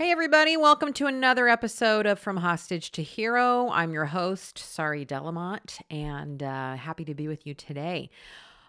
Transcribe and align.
Hey, 0.00 0.12
everybody, 0.12 0.56
welcome 0.56 0.94
to 0.94 1.08
another 1.08 1.46
episode 1.46 2.06
of 2.06 2.18
From 2.18 2.38
Hostage 2.38 2.90
to 2.92 3.02
Hero. 3.02 3.68
I'm 3.68 3.92
your 3.92 4.06
host, 4.06 4.58
Sari 4.58 5.04
Delamotte, 5.04 5.78
and 5.90 6.42
uh, 6.42 6.76
happy 6.76 7.04
to 7.04 7.14
be 7.14 7.28
with 7.28 7.46
you 7.46 7.52
today. 7.52 8.08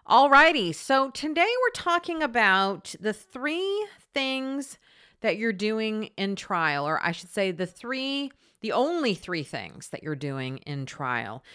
Alrighty, 0.05 0.75
so 0.75 1.09
today 1.09 1.47
we're 1.61 1.69
talking 1.73 2.21
about 2.21 2.93
the 2.99 3.13
three 3.13 3.87
things 4.13 4.77
that 5.21 5.37
you're 5.37 5.53
doing 5.53 6.09
in 6.17 6.35
trial, 6.35 6.85
or 6.85 7.01
I 7.01 7.13
should 7.13 7.29
say, 7.29 7.51
the 7.51 7.65
three, 7.65 8.33
the 8.59 8.73
only 8.73 9.13
three 9.13 9.43
things 9.43 9.87
that 9.87 10.03
you're 10.03 10.17
doing 10.17 10.57
in 10.57 10.85
trial. 10.85 11.45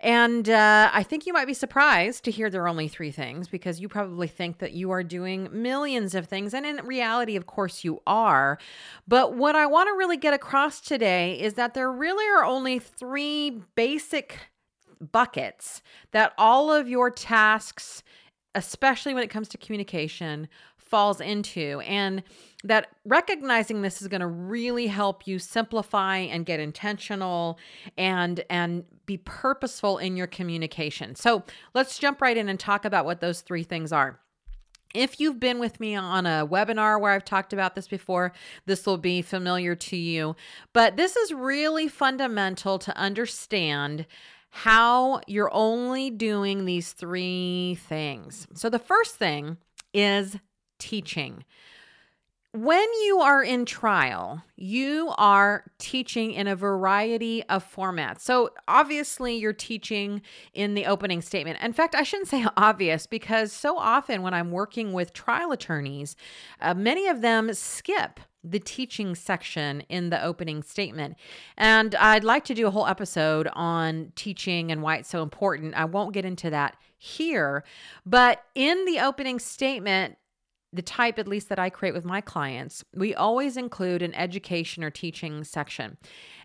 And 0.00 0.48
uh, 0.48 0.90
I 0.92 1.02
think 1.02 1.26
you 1.26 1.32
might 1.32 1.46
be 1.46 1.54
surprised 1.54 2.24
to 2.24 2.30
hear 2.30 2.50
there 2.50 2.62
are 2.62 2.68
only 2.68 2.88
three 2.88 3.10
things 3.10 3.48
because 3.48 3.80
you 3.80 3.88
probably 3.88 4.28
think 4.28 4.58
that 4.58 4.72
you 4.72 4.90
are 4.90 5.02
doing 5.02 5.48
millions 5.50 6.14
of 6.14 6.26
things. 6.26 6.52
And 6.52 6.66
in 6.66 6.76
reality, 6.84 7.34
of 7.36 7.46
course, 7.46 7.82
you 7.82 8.02
are. 8.06 8.58
But 9.08 9.34
what 9.34 9.56
I 9.56 9.66
want 9.66 9.88
to 9.88 9.94
really 9.96 10.18
get 10.18 10.34
across 10.34 10.80
today 10.80 11.40
is 11.40 11.54
that 11.54 11.74
there 11.74 11.90
really 11.90 12.26
are 12.26 12.44
only 12.44 12.78
three 12.78 13.62
basic 13.74 14.38
buckets 15.00 15.82
that 16.12 16.32
all 16.36 16.72
of 16.72 16.88
your 16.88 17.10
tasks, 17.10 18.02
especially 18.54 19.14
when 19.14 19.22
it 19.22 19.30
comes 19.30 19.48
to 19.48 19.58
communication, 19.58 20.48
falls 20.76 21.20
into. 21.20 21.80
And 21.80 22.22
that 22.66 22.88
recognizing 23.04 23.82
this 23.82 24.02
is 24.02 24.08
going 24.08 24.20
to 24.20 24.26
really 24.26 24.88
help 24.88 25.26
you 25.26 25.38
simplify 25.38 26.18
and 26.18 26.44
get 26.44 26.60
intentional 26.60 27.58
and 27.96 28.44
and 28.50 28.84
be 29.06 29.18
purposeful 29.18 29.98
in 29.98 30.16
your 30.16 30.26
communication. 30.26 31.14
So, 31.14 31.44
let's 31.74 31.98
jump 31.98 32.20
right 32.20 32.36
in 32.36 32.48
and 32.48 32.58
talk 32.58 32.84
about 32.84 33.04
what 33.04 33.20
those 33.20 33.40
three 33.40 33.62
things 33.62 33.92
are. 33.92 34.18
If 34.94 35.20
you've 35.20 35.38
been 35.38 35.58
with 35.58 35.78
me 35.78 35.94
on 35.94 36.26
a 36.26 36.46
webinar 36.46 37.00
where 37.00 37.12
I've 37.12 37.24
talked 37.24 37.52
about 37.52 37.74
this 37.74 37.86
before, 37.86 38.32
this 38.64 38.86
will 38.86 38.98
be 38.98 39.20
familiar 39.22 39.74
to 39.74 39.96
you. 39.96 40.36
But 40.72 40.96
this 40.96 41.16
is 41.16 41.32
really 41.32 41.86
fundamental 41.86 42.78
to 42.78 42.96
understand 42.96 44.06
how 44.50 45.20
you're 45.26 45.52
only 45.52 46.08
doing 46.08 46.64
these 46.64 46.92
three 46.92 47.78
things. 47.88 48.46
So, 48.54 48.70
the 48.70 48.78
first 48.78 49.16
thing 49.16 49.58
is 49.92 50.36
teaching. 50.78 51.44
When 52.56 52.88
you 53.04 53.20
are 53.20 53.42
in 53.42 53.66
trial, 53.66 54.42
you 54.56 55.12
are 55.18 55.64
teaching 55.76 56.32
in 56.32 56.46
a 56.46 56.56
variety 56.56 57.42
of 57.50 57.70
formats. 57.70 58.20
So, 58.20 58.48
obviously, 58.66 59.36
you're 59.36 59.52
teaching 59.52 60.22
in 60.54 60.72
the 60.72 60.86
opening 60.86 61.20
statement. 61.20 61.58
In 61.60 61.74
fact, 61.74 61.94
I 61.94 62.02
shouldn't 62.02 62.30
say 62.30 62.46
obvious 62.56 63.06
because 63.06 63.52
so 63.52 63.76
often 63.76 64.22
when 64.22 64.32
I'm 64.32 64.52
working 64.52 64.94
with 64.94 65.12
trial 65.12 65.52
attorneys, 65.52 66.16
uh, 66.58 66.72
many 66.72 67.08
of 67.08 67.20
them 67.20 67.52
skip 67.52 68.20
the 68.42 68.60
teaching 68.60 69.14
section 69.14 69.82
in 69.90 70.08
the 70.08 70.24
opening 70.24 70.62
statement. 70.62 71.16
And 71.58 71.94
I'd 71.96 72.24
like 72.24 72.46
to 72.46 72.54
do 72.54 72.66
a 72.66 72.70
whole 72.70 72.86
episode 72.86 73.50
on 73.52 74.12
teaching 74.16 74.72
and 74.72 74.80
why 74.80 74.96
it's 74.96 75.10
so 75.10 75.22
important. 75.22 75.74
I 75.74 75.84
won't 75.84 76.14
get 76.14 76.24
into 76.24 76.48
that 76.48 76.78
here, 76.96 77.64
but 78.06 78.44
in 78.54 78.86
the 78.86 79.00
opening 79.00 79.40
statement, 79.40 80.16
the 80.76 80.82
type, 80.82 81.18
at 81.18 81.28
least 81.28 81.48
that 81.48 81.58
I 81.58 81.70
create 81.70 81.94
with 81.94 82.04
my 82.04 82.20
clients, 82.20 82.84
we 82.94 83.14
always 83.14 83.56
include 83.56 84.02
an 84.02 84.14
education 84.14 84.84
or 84.84 84.90
teaching 84.90 85.44
section. 85.44 85.96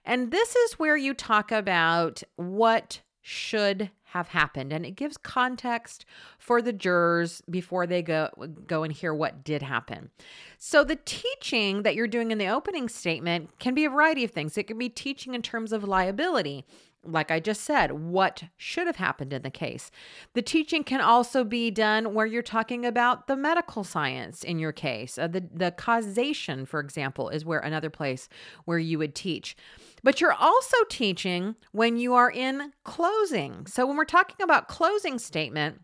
And 0.05 0.31
this 0.31 0.55
is 0.55 0.79
where 0.79 0.97
you 0.97 1.13
talk 1.13 1.51
about 1.51 2.23
what 2.35 3.01
should 3.21 3.91
have 4.03 4.29
happened 4.29 4.73
and 4.73 4.85
it 4.85 4.91
gives 4.91 5.15
context 5.15 6.05
for 6.37 6.61
the 6.61 6.73
jurors 6.73 7.41
before 7.49 7.87
they 7.87 8.01
go 8.01 8.29
go 8.67 8.83
and 8.83 8.91
hear 8.91 9.13
what 9.13 9.43
did 9.43 9.61
happen. 9.61 10.09
So 10.57 10.83
the 10.83 10.97
teaching 11.05 11.83
that 11.83 11.95
you're 11.95 12.07
doing 12.07 12.31
in 12.31 12.37
the 12.37 12.47
opening 12.47 12.89
statement 12.89 13.57
can 13.59 13.73
be 13.73 13.85
a 13.85 13.89
variety 13.89 14.25
of 14.25 14.31
things. 14.31 14.57
It 14.57 14.67
can 14.67 14.77
be 14.77 14.89
teaching 14.89 15.33
in 15.33 15.41
terms 15.41 15.71
of 15.71 15.85
liability 15.85 16.65
like 17.03 17.31
I 17.31 17.39
just 17.39 17.63
said, 17.63 17.91
what 17.91 18.43
should 18.57 18.87
have 18.87 18.97
happened 18.97 19.33
in 19.33 19.41
the 19.41 19.49
case. 19.49 19.89
The 20.33 20.41
teaching 20.41 20.83
can 20.83 21.01
also 21.01 21.43
be 21.43 21.71
done 21.71 22.13
where 22.13 22.25
you're 22.25 22.41
talking 22.41 22.85
about 22.85 23.27
the 23.27 23.35
medical 23.35 23.83
science 23.83 24.43
in 24.43 24.59
your 24.59 24.71
case. 24.71 25.17
Uh, 25.17 25.27
the, 25.27 25.43
the 25.51 25.71
causation, 25.71 26.65
for 26.65 26.79
example, 26.79 27.29
is 27.29 27.45
where 27.45 27.59
another 27.59 27.89
place 27.89 28.29
where 28.65 28.79
you 28.79 28.99
would 28.99 29.15
teach. 29.15 29.55
But 30.03 30.21
you're 30.21 30.33
also 30.33 30.77
teaching 30.89 31.55
when 31.71 31.97
you 31.97 32.13
are 32.13 32.29
in 32.29 32.73
closing. 32.83 33.65
So 33.65 33.85
when 33.87 33.97
we're 33.97 34.05
talking 34.05 34.43
about 34.43 34.67
closing 34.67 35.17
statement, 35.19 35.81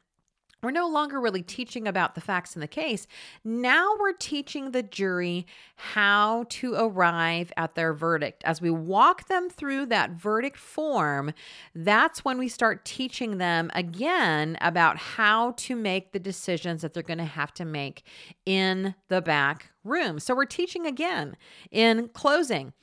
we're 0.63 0.71
no 0.71 0.87
longer 0.87 1.21
really 1.21 1.43
teaching 1.43 1.87
about 1.87 2.15
the 2.15 2.21
facts 2.21 2.55
in 2.55 2.61
the 2.61 2.67
case. 2.67 3.05
Now 3.43 3.95
we're 3.99 4.13
teaching 4.13 4.71
the 4.71 4.81
jury 4.81 5.45
how 5.75 6.45
to 6.49 6.73
arrive 6.75 7.51
at 7.57 7.75
their 7.75 7.93
verdict. 7.93 8.43
As 8.43 8.61
we 8.61 8.71
walk 8.71 9.27
them 9.27 9.49
through 9.49 9.85
that 9.87 10.11
verdict 10.11 10.57
form, 10.57 11.33
that's 11.75 12.25
when 12.25 12.39
we 12.39 12.47
start 12.47 12.85
teaching 12.85 13.37
them 13.37 13.69
again 13.75 14.57
about 14.59 14.97
how 14.97 15.51
to 15.57 15.75
make 15.75 16.11
the 16.11 16.19
decisions 16.19 16.81
that 16.81 16.93
they're 16.93 17.03
going 17.03 17.17
to 17.19 17.25
have 17.25 17.53
to 17.53 17.65
make 17.65 18.03
in 18.45 18.95
the 19.09 19.21
back 19.21 19.69
room. 19.83 20.19
So 20.19 20.35
we're 20.35 20.45
teaching 20.45 20.85
again 20.85 21.37
in 21.71 22.09
closing. 22.09 22.73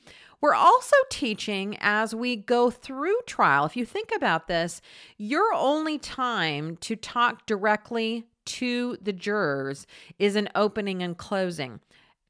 We're 0.41 0.53
also 0.53 0.95
teaching 1.09 1.77
as 1.79 2.13
we 2.13 2.35
go 2.35 2.69
through 2.69 3.17
trial. 3.25 3.65
If 3.65 3.75
you 3.75 3.85
think 3.85 4.11
about 4.15 4.47
this, 4.47 4.81
your 5.17 5.53
only 5.53 5.97
time 5.97 6.77
to 6.77 6.95
talk 6.95 7.45
directly 7.45 8.25
to 8.45 8.97
the 9.01 9.13
jurors 9.13 9.87
is 10.19 10.35
an 10.35 10.49
opening 10.55 11.01
and 11.01 11.17
closing. 11.17 11.79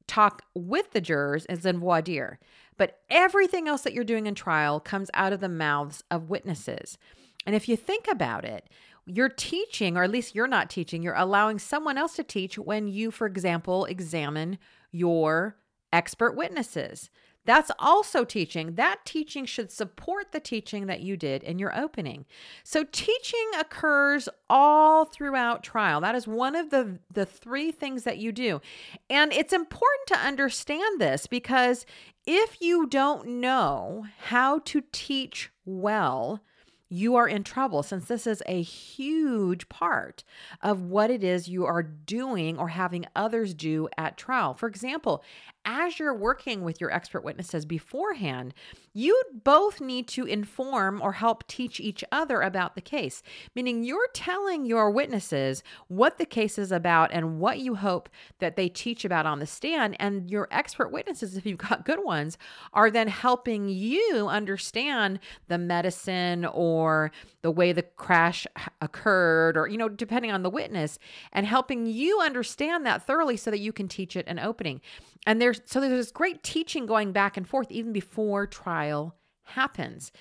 Talk 0.07 0.43
with 0.53 0.91
the 0.91 1.01
jurors 1.01 1.45
is 1.47 1.65
in 1.65 1.79
voir 1.79 2.01
dire. 2.01 2.39
But 2.77 2.99
everything 3.09 3.67
else 3.67 3.81
that 3.81 3.93
you're 3.93 4.03
doing 4.03 4.27
in 4.27 4.35
trial 4.35 4.79
comes 4.79 5.09
out 5.13 5.33
of 5.33 5.39
the 5.39 5.49
mouths 5.49 6.03
of 6.11 6.29
witnesses. 6.29 6.97
And 7.45 7.55
if 7.55 7.69
you 7.69 7.77
think 7.77 8.07
about 8.09 8.43
it, 8.43 8.69
you're 9.05 9.29
teaching, 9.29 9.97
or 9.97 10.03
at 10.03 10.09
least 10.09 10.35
you're 10.35 10.47
not 10.47 10.69
teaching, 10.69 11.03
you're 11.03 11.13
allowing 11.13 11.59
someone 11.59 11.97
else 11.97 12.15
to 12.15 12.23
teach 12.23 12.57
when 12.57 12.87
you, 12.87 13.11
for 13.11 13.27
example, 13.27 13.85
examine 13.85 14.57
your 14.91 15.57
expert 15.93 16.35
witnesses. 16.35 17.09
That's 17.45 17.71
also 17.77 18.25
teaching. 18.25 18.75
That 18.75 18.99
teaching 19.05 19.45
should 19.45 19.71
support 19.71 20.31
the 20.31 20.39
teaching 20.39 20.87
that 20.87 21.01
you 21.01 21.15
did 21.15 21.43
in 21.43 21.59
your 21.59 21.77
opening. 21.77 22.25
So 22.63 22.83
teaching 22.83 23.49
occurs 23.59 24.27
all 24.49 25.05
throughout 25.05 25.63
trial. 25.63 26.01
That 26.01 26.15
is 26.15 26.27
one 26.27 26.55
of 26.55 26.71
the 26.71 26.99
the 27.11 27.25
three 27.25 27.71
things 27.71 28.03
that 28.03 28.17
you 28.17 28.31
do. 28.31 28.61
And 29.09 29.31
it's 29.31 29.53
important 29.53 30.07
to 30.07 30.17
understand 30.17 30.99
this 30.99 31.27
because 31.27 31.85
if 32.25 32.61
you 32.61 32.87
don't 32.87 33.27
know 33.27 34.05
how 34.25 34.59
to 34.59 34.81
teach 34.91 35.51
well, 35.65 36.41
you 36.89 37.15
are 37.15 37.27
in 37.27 37.43
trouble 37.43 37.83
since 37.83 38.05
this 38.05 38.27
is 38.27 38.43
a 38.45 38.61
huge 38.61 39.67
part 39.69 40.23
of 40.61 40.83
what 40.83 41.09
it 41.09 41.23
is 41.23 41.47
you 41.47 41.65
are 41.65 41.83
doing 41.83 42.57
or 42.57 42.69
having 42.69 43.05
others 43.15 43.53
do 43.53 43.89
at 43.97 44.17
trial. 44.17 44.53
For 44.53 44.67
example, 44.67 45.23
as 45.65 45.99
you're 45.99 46.13
working 46.13 46.63
with 46.63 46.79
your 46.79 46.91
expert 46.91 47.23
witnesses 47.23 47.65
beforehand, 47.65 48.53
you 48.93 49.21
both 49.43 49.81
need 49.81 50.07
to 50.07 50.25
inform 50.25 51.01
or 51.01 51.13
help 51.13 51.45
teach 51.47 51.79
each 51.79 52.03
other 52.11 52.41
about 52.41 52.75
the 52.75 52.81
case, 52.81 53.21
meaning 53.55 53.83
you're 53.83 54.07
telling 54.13 54.65
your 54.65 54.89
witnesses 54.89 55.63
what 55.87 56.17
the 56.17 56.25
case 56.25 56.57
is 56.57 56.71
about 56.71 57.11
and 57.11 57.39
what 57.39 57.59
you 57.59 57.75
hope 57.75 58.07
that 58.39 58.55
they 58.55 58.69
teach 58.69 59.03
about 59.03 59.25
on 59.25 59.39
the 59.39 59.45
stand. 59.45 59.97
And 59.99 60.29
your 60.29 60.47
expert 60.51 60.91
witnesses, 60.91 61.35
if 61.35 61.45
you've 61.45 61.57
got 61.57 61.85
good 61.85 62.03
ones, 62.03 62.37
are 62.71 62.89
then 62.89 63.07
helping 63.07 63.67
you 63.67 64.27
understand 64.29 65.19
the 65.47 65.57
medicine 65.57 66.45
or 66.45 67.11
the 67.41 67.51
way 67.51 67.73
the 67.73 67.83
crash 67.83 68.47
occurred, 68.81 69.57
or, 69.57 69.67
you 69.67 69.77
know, 69.77 69.89
depending 69.89 70.31
on 70.31 70.43
the 70.43 70.49
witness, 70.49 70.97
and 71.31 71.45
helping 71.45 71.85
you 71.85 72.19
understand 72.21 72.85
that 72.85 73.05
thoroughly 73.05 73.37
so 73.37 73.51
that 73.51 73.59
you 73.59 73.71
can 73.71 73.87
teach 73.87 74.15
it 74.15 74.25
an 74.27 74.39
opening. 74.39 74.81
And 75.27 75.41
there's 75.41 75.54
so 75.65 75.79
there's 75.79 76.05
this 76.05 76.11
great 76.11 76.43
teaching 76.43 76.85
going 76.85 77.11
back 77.11 77.37
and 77.37 77.47
forth 77.47 77.71
even 77.71 77.93
before 77.93 78.47
trial 78.47 79.15
happens. 79.43 80.11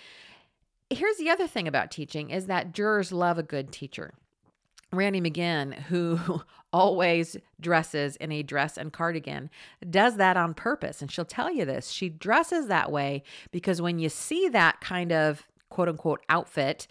Here's 0.90 1.16
the 1.16 1.30
other 1.30 1.46
thing 1.46 1.66
about 1.66 1.90
teaching 1.90 2.30
is 2.30 2.46
that 2.46 2.72
jurors 2.72 3.12
love 3.12 3.38
a 3.38 3.42
good 3.42 3.72
teacher. 3.72 4.14
Randi 4.92 5.20
McGinn, 5.20 5.74
who 5.84 6.42
always 6.72 7.36
dresses 7.60 8.16
in 8.16 8.32
a 8.32 8.42
dress 8.42 8.76
and 8.76 8.92
cardigan, 8.92 9.50
does 9.88 10.16
that 10.16 10.36
on 10.36 10.54
purpose. 10.54 11.00
And 11.00 11.10
she'll 11.10 11.24
tell 11.24 11.52
you 11.52 11.64
this. 11.64 11.90
She 11.90 12.08
dresses 12.08 12.66
that 12.66 12.90
way 12.90 13.22
because 13.50 13.80
when 13.80 13.98
you 13.98 14.08
see 14.08 14.48
that 14.48 14.80
kind 14.80 15.12
of 15.12 15.46
quote 15.68 15.88
unquote 15.88 16.24
outfit, 16.28 16.86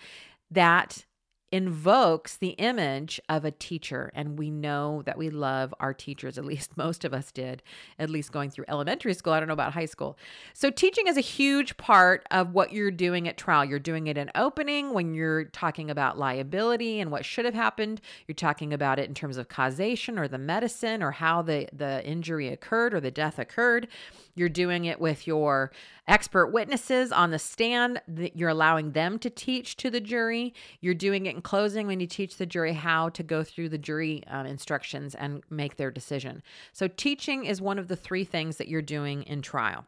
that 0.51 1.05
invokes 1.53 2.35
the 2.35 2.49
image 2.57 3.21
of 3.29 3.45
a 3.45 3.51
teacher. 3.51 4.11
And 4.15 4.39
we 4.39 4.49
know 4.49 5.03
that 5.05 5.19
we 5.19 5.29
love 5.29 5.71
our 5.79 5.93
teachers, 5.93 6.39
at 6.39 6.45
least 6.45 6.75
most 6.77 7.05
of 7.05 7.13
us 7.13 7.31
did, 7.31 7.61
at 7.99 8.09
least 8.09 8.31
going 8.31 8.49
through 8.49 8.65
elementary 8.67 9.13
school. 9.13 9.33
I 9.33 9.39
don't 9.39 9.47
know 9.47 9.53
about 9.53 9.73
high 9.73 9.85
school. 9.85 10.17
So, 10.53 10.71
teaching 10.71 11.05
is 11.05 11.15
a 11.15 11.21
huge 11.21 11.77
part 11.77 12.25
of 12.31 12.53
what 12.53 12.73
you're 12.73 12.89
doing 12.89 13.27
at 13.27 13.37
trial. 13.37 13.63
You're 13.63 13.77
doing 13.77 14.07
it 14.07 14.17
in 14.17 14.31
opening 14.33 14.95
when 14.95 15.13
you're 15.13 15.43
talking 15.45 15.91
about 15.91 16.17
liability 16.17 16.99
and 16.99 17.11
what 17.11 17.23
should 17.23 17.45
have 17.45 17.53
happened. 17.53 18.01
You're 18.27 18.33
talking 18.33 18.73
about 18.73 18.97
it 18.97 19.07
in 19.07 19.13
terms 19.13 19.37
of 19.37 19.47
causation 19.47 20.17
or 20.17 20.27
the 20.27 20.39
medicine 20.39 21.03
or 21.03 21.11
how 21.11 21.43
the, 21.43 21.69
the 21.71 22.03
injury 22.03 22.47
occurred 22.47 22.95
or 22.95 22.99
the 22.99 23.11
death 23.11 23.37
occurred. 23.37 23.87
You're 24.33 24.49
doing 24.49 24.85
it 24.85 24.99
with 24.99 25.27
your 25.27 25.71
expert 26.07 26.47
witnesses 26.47 27.11
on 27.11 27.31
the 27.31 27.39
stand 27.39 28.01
that 28.07 28.35
you're 28.35 28.49
allowing 28.49 28.91
them 28.91 29.19
to 29.19 29.29
teach 29.29 29.77
to 29.77 29.89
the 29.89 30.01
jury. 30.01 30.53
You're 30.81 30.95
doing 30.95 31.27
it 31.27 31.35
in 31.35 31.42
closing 31.43 31.87
when 31.87 31.99
you 31.99 32.07
teach 32.07 32.37
the 32.37 32.45
jury 32.45 32.73
how 32.73 33.09
to 33.09 33.23
go 33.23 33.43
through 33.43 33.69
the 33.69 33.77
jury 33.77 34.23
um, 34.27 34.45
instructions 34.45 35.15
and 35.15 35.43
make 35.49 35.77
their 35.77 35.91
decision. 35.91 36.41
So, 36.71 36.87
teaching 36.87 37.45
is 37.45 37.61
one 37.61 37.79
of 37.79 37.87
the 37.87 37.95
three 37.95 38.23
things 38.23 38.57
that 38.57 38.67
you're 38.67 38.81
doing 38.81 39.23
in 39.23 39.41
trial. 39.41 39.85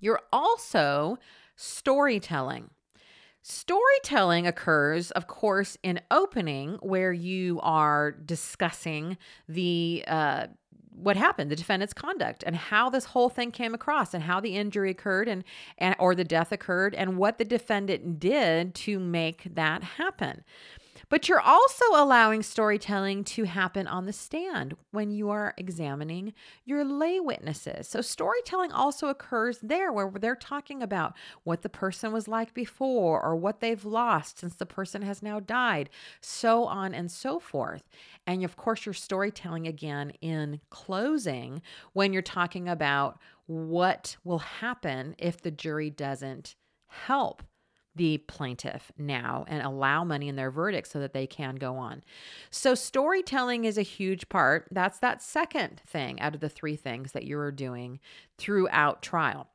You're 0.00 0.20
also 0.32 1.18
storytelling. 1.56 2.70
Storytelling 3.42 4.46
occurs, 4.46 5.10
of 5.12 5.26
course, 5.26 5.78
in 5.82 6.00
opening, 6.10 6.78
where 6.82 7.12
you 7.12 7.60
are 7.62 8.12
discussing 8.12 9.16
the 9.48 10.04
uh, 10.06 10.48
what 10.94 11.16
happened, 11.16 11.50
the 11.50 11.56
defendant's 11.56 11.94
conduct, 11.94 12.42
and 12.44 12.56
how 12.56 12.90
this 12.90 13.04
whole 13.04 13.28
thing 13.28 13.50
came 13.50 13.74
across, 13.74 14.14
and 14.14 14.22
how 14.22 14.40
the 14.40 14.56
injury 14.56 14.90
occurred, 14.90 15.28
and, 15.28 15.44
and 15.78 15.94
or 15.98 16.14
the 16.14 16.24
death 16.24 16.50
occurred, 16.52 16.94
and 16.94 17.16
what 17.16 17.38
the 17.38 17.44
defendant 17.44 18.18
did 18.18 18.74
to 18.74 18.98
make 18.98 19.54
that 19.54 19.82
happen. 19.82 20.42
But 21.10 21.28
you're 21.28 21.40
also 21.40 21.84
allowing 21.94 22.42
storytelling 22.42 23.24
to 23.24 23.44
happen 23.44 23.86
on 23.86 24.04
the 24.04 24.12
stand 24.12 24.76
when 24.90 25.10
you 25.10 25.30
are 25.30 25.54
examining 25.56 26.34
your 26.66 26.84
lay 26.84 27.18
witnesses. 27.18 27.88
So, 27.88 28.02
storytelling 28.02 28.72
also 28.72 29.08
occurs 29.08 29.58
there 29.62 29.90
where 29.90 30.10
they're 30.10 30.36
talking 30.36 30.82
about 30.82 31.14
what 31.44 31.62
the 31.62 31.70
person 31.70 32.12
was 32.12 32.28
like 32.28 32.52
before 32.52 33.24
or 33.24 33.36
what 33.36 33.60
they've 33.60 33.84
lost 33.84 34.38
since 34.38 34.54
the 34.56 34.66
person 34.66 35.00
has 35.02 35.22
now 35.22 35.40
died, 35.40 35.88
so 36.20 36.64
on 36.64 36.94
and 36.94 37.10
so 37.10 37.38
forth. 37.38 37.88
And 38.26 38.44
of 38.44 38.56
course, 38.56 38.84
you're 38.84 38.92
storytelling 38.92 39.66
again 39.66 40.12
in 40.20 40.60
closing 40.68 41.62
when 41.94 42.12
you're 42.12 42.22
talking 42.22 42.68
about 42.68 43.18
what 43.46 44.16
will 44.24 44.40
happen 44.40 45.14
if 45.16 45.40
the 45.40 45.50
jury 45.50 45.88
doesn't 45.88 46.54
help 46.86 47.42
the 47.98 48.18
plaintiff 48.18 48.90
now 48.96 49.44
and 49.48 49.62
allow 49.62 50.04
money 50.04 50.28
in 50.28 50.36
their 50.36 50.50
verdict 50.50 50.88
so 50.88 51.00
that 51.00 51.12
they 51.12 51.26
can 51.26 51.56
go 51.56 51.76
on. 51.76 52.02
So, 52.50 52.74
storytelling 52.74 53.66
is 53.66 53.76
a 53.76 53.82
huge 53.82 54.28
part. 54.30 54.68
That's 54.70 54.98
that 55.00 55.20
second 55.20 55.82
thing 55.86 56.18
out 56.20 56.34
of 56.34 56.40
the 56.40 56.48
three 56.48 56.76
things 56.76 57.12
that 57.12 57.26
you're 57.26 57.52
doing 57.52 58.00
throughout 58.38 59.02
trial. 59.02 59.48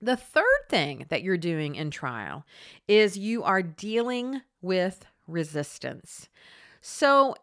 The 0.00 0.16
third 0.16 0.68
thing 0.68 1.06
that 1.08 1.22
you're 1.22 1.36
doing 1.36 1.74
in 1.74 1.90
trial 1.90 2.46
is 2.86 3.18
you 3.18 3.42
are 3.42 3.62
dealing 3.62 4.42
with 4.62 5.04
resistance. 5.26 6.28
So, 6.80 7.34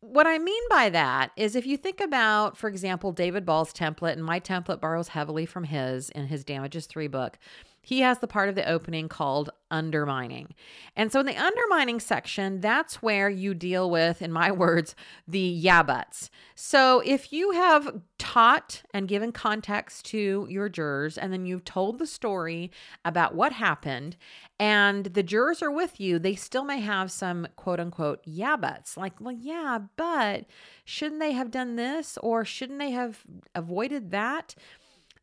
what 0.00 0.26
I 0.26 0.38
mean 0.38 0.62
by 0.68 0.90
that 0.90 1.30
is 1.36 1.54
if 1.54 1.64
you 1.64 1.76
think 1.76 2.00
about, 2.00 2.56
for 2.56 2.68
example, 2.68 3.12
David 3.12 3.46
Ball's 3.46 3.72
template, 3.72 4.14
and 4.14 4.24
my 4.24 4.40
template 4.40 4.80
borrows 4.80 5.08
heavily 5.08 5.46
from 5.46 5.64
his 5.64 6.10
in 6.10 6.26
his 6.26 6.44
Damages 6.44 6.86
3 6.86 7.06
book 7.06 7.38
he 7.84 8.00
has 8.00 8.20
the 8.20 8.28
part 8.28 8.48
of 8.48 8.54
the 8.54 8.68
opening 8.68 9.08
called 9.08 9.50
undermining. 9.72 10.54
And 10.94 11.10
so 11.10 11.18
in 11.18 11.26
the 11.26 11.36
undermining 11.36 11.98
section, 11.98 12.60
that's 12.60 13.02
where 13.02 13.28
you 13.28 13.54
deal 13.54 13.90
with, 13.90 14.22
in 14.22 14.30
my 14.30 14.52
words, 14.52 14.94
the 15.26 15.40
yeah 15.40 15.82
buts. 15.82 16.30
So 16.54 17.02
if 17.04 17.32
you 17.32 17.50
have 17.50 18.02
taught 18.18 18.82
and 18.94 19.08
given 19.08 19.32
context 19.32 20.06
to 20.06 20.46
your 20.48 20.68
jurors, 20.68 21.18
and 21.18 21.32
then 21.32 21.44
you've 21.44 21.64
told 21.64 21.98
the 21.98 22.06
story 22.06 22.70
about 23.04 23.34
what 23.34 23.52
happened, 23.52 24.16
and 24.60 25.06
the 25.06 25.24
jurors 25.24 25.60
are 25.60 25.72
with 25.72 25.98
you, 25.98 26.20
they 26.20 26.36
still 26.36 26.64
may 26.64 26.80
have 26.80 27.10
some 27.10 27.48
quote 27.56 27.80
unquote 27.80 28.20
yeah 28.24 28.56
buts. 28.56 28.96
Like, 28.96 29.14
well, 29.20 29.36
yeah, 29.36 29.80
but 29.96 30.44
shouldn't 30.84 31.20
they 31.20 31.32
have 31.32 31.50
done 31.50 31.74
this 31.74 32.16
or 32.22 32.44
shouldn't 32.44 32.78
they 32.78 32.92
have 32.92 33.24
avoided 33.56 34.12
that? 34.12 34.54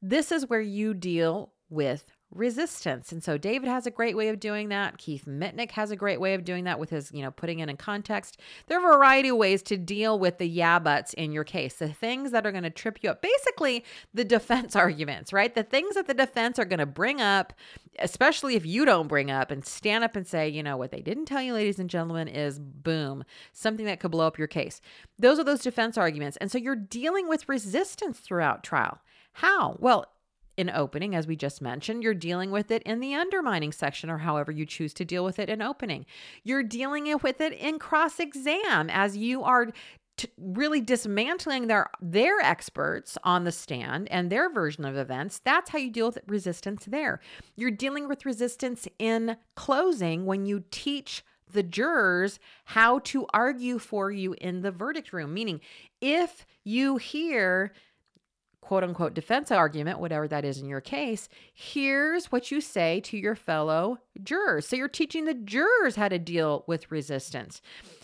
This 0.01 0.31
is 0.31 0.49
where 0.49 0.59
you 0.59 0.93
deal 0.93 1.53
with 1.69 2.11
resistance. 2.31 3.11
And 3.11 3.23
so 3.23 3.37
David 3.37 3.67
has 3.69 3.87
a 3.87 3.91
great 3.91 4.15
way 4.15 4.29
of 4.29 4.39
doing 4.39 4.69
that. 4.69 4.97
Keith 4.97 5.25
Mitnick 5.25 5.71
has 5.71 5.89
a 5.89 5.95
great 5.95 6.19
way 6.19 6.35
of 6.35 6.43
doing 6.43 6.63
that 6.65 6.79
with 6.79 6.91
his, 6.91 7.11
you 7.11 7.23
know, 7.23 7.31
putting 7.31 7.59
it 7.59 7.69
in 7.69 7.77
context. 7.77 8.39
There 8.67 8.79
are 8.79 8.93
a 8.93 8.97
variety 8.97 9.29
of 9.29 9.37
ways 9.37 9.63
to 9.63 9.77
deal 9.77 10.19
with 10.19 10.37
the 10.37 10.47
yeah 10.47 10.77
buts 10.77 11.13
in 11.13 11.31
your 11.31 11.43
case, 11.43 11.75
the 11.75 11.89
things 11.89 12.31
that 12.31 12.45
are 12.45 12.51
going 12.51 12.63
to 12.63 12.69
trip 12.69 12.99
you 13.01 13.09
up. 13.09 13.21
Basically, 13.21 13.83
the 14.13 14.23
defense 14.23 14.75
arguments, 14.75 15.33
right? 15.33 15.53
The 15.53 15.63
things 15.63 15.95
that 15.95 16.07
the 16.07 16.13
defense 16.13 16.59
are 16.59 16.65
going 16.65 16.79
to 16.79 16.85
bring 16.85 17.19
up, 17.19 17.53
especially 17.97 18.55
if 18.55 18.65
you 18.65 18.85
don't 18.85 19.07
bring 19.07 19.31
up 19.31 19.49
and 19.49 19.65
stand 19.65 20.03
up 20.03 20.15
and 20.15 20.27
say, 20.27 20.47
you 20.47 20.61
know, 20.61 20.77
what 20.77 20.91
they 20.91 21.01
didn't 21.01 21.25
tell 21.25 21.41
you, 21.41 21.53
ladies 21.53 21.79
and 21.79 21.89
gentlemen, 21.89 22.27
is 22.27 22.59
boom, 22.59 23.23
something 23.53 23.85
that 23.85 23.99
could 23.99 24.11
blow 24.11 24.27
up 24.27 24.37
your 24.37 24.47
case. 24.47 24.81
Those 25.17 25.39
are 25.39 25.43
those 25.43 25.61
defense 25.61 25.97
arguments. 25.97 26.37
And 26.37 26.51
so 26.51 26.59
you're 26.59 26.75
dealing 26.75 27.27
with 27.27 27.49
resistance 27.49 28.19
throughout 28.19 28.63
trial. 28.63 28.99
How? 29.33 29.77
Well, 29.79 30.05
in 30.59 30.69
opening, 30.69 31.15
as 31.15 31.25
we 31.25 31.37
just 31.37 31.61
mentioned, 31.61 32.03
you're 32.03 32.13
dealing 32.13 32.51
with 32.51 32.69
it 32.69 32.83
in 32.83 32.99
the 32.99 33.15
undermining 33.15 33.71
section 33.71 34.09
or 34.09 34.17
however 34.17 34.51
you 34.51 34.65
choose 34.65 34.93
to 34.95 35.05
deal 35.05 35.23
with 35.23 35.39
it 35.39 35.49
in 35.49 35.61
opening. 35.61 36.05
You're 36.43 36.63
dealing 36.63 37.17
with 37.23 37.39
it 37.39 37.53
in 37.53 37.79
cross 37.79 38.19
exam 38.19 38.89
as 38.89 39.15
you 39.15 39.41
are 39.43 39.69
really 40.37 40.81
dismantling 40.81 41.67
their 41.67 41.89
their 42.01 42.41
experts 42.41 43.17
on 43.23 43.45
the 43.45 43.53
stand 43.53 44.11
and 44.11 44.29
their 44.29 44.51
version 44.51 44.83
of 44.83 44.97
events 44.97 45.39
that's 45.45 45.69
how 45.69 45.77
you 45.77 45.89
deal 45.89 46.07
with 46.07 46.19
resistance 46.27 46.83
there 46.83 47.21
you're 47.55 47.71
dealing 47.71 48.05
with 48.09 48.25
resistance 48.25 48.85
in 48.99 49.37
closing 49.55 50.25
when 50.25 50.45
you 50.45 50.61
teach 50.71 51.23
the 51.49 51.63
jurors 51.63 52.37
how 52.65 52.99
to 52.99 53.25
argue 53.33 53.79
for 53.79 54.11
you 54.11 54.35
in 54.41 54.61
the 54.61 54.71
verdict 54.71 55.13
room 55.13 55.33
meaning 55.33 55.61
if 56.01 56.45
you 56.65 56.97
hear 56.97 57.71
quote 58.61 58.83
unquote 58.83 59.13
defense 59.13 59.51
argument, 59.51 59.99
whatever 59.99 60.27
that 60.27 60.45
is 60.45 60.59
in 60.59 60.67
your 60.67 60.81
case, 60.81 61.29
here's 61.53 62.31
what 62.31 62.51
you 62.51 62.61
say 62.61 62.99
to 63.01 63.17
your 63.17 63.35
fellow 63.35 63.99
jurors. 64.23 64.67
So 64.67 64.75
you're 64.75 64.87
teaching 64.87 65.25
the 65.25 65.33
jurors 65.33 65.95
how 65.95 66.07
to 66.09 66.19
deal 66.19 66.63
with 66.67 66.91
resistance. 66.91 67.61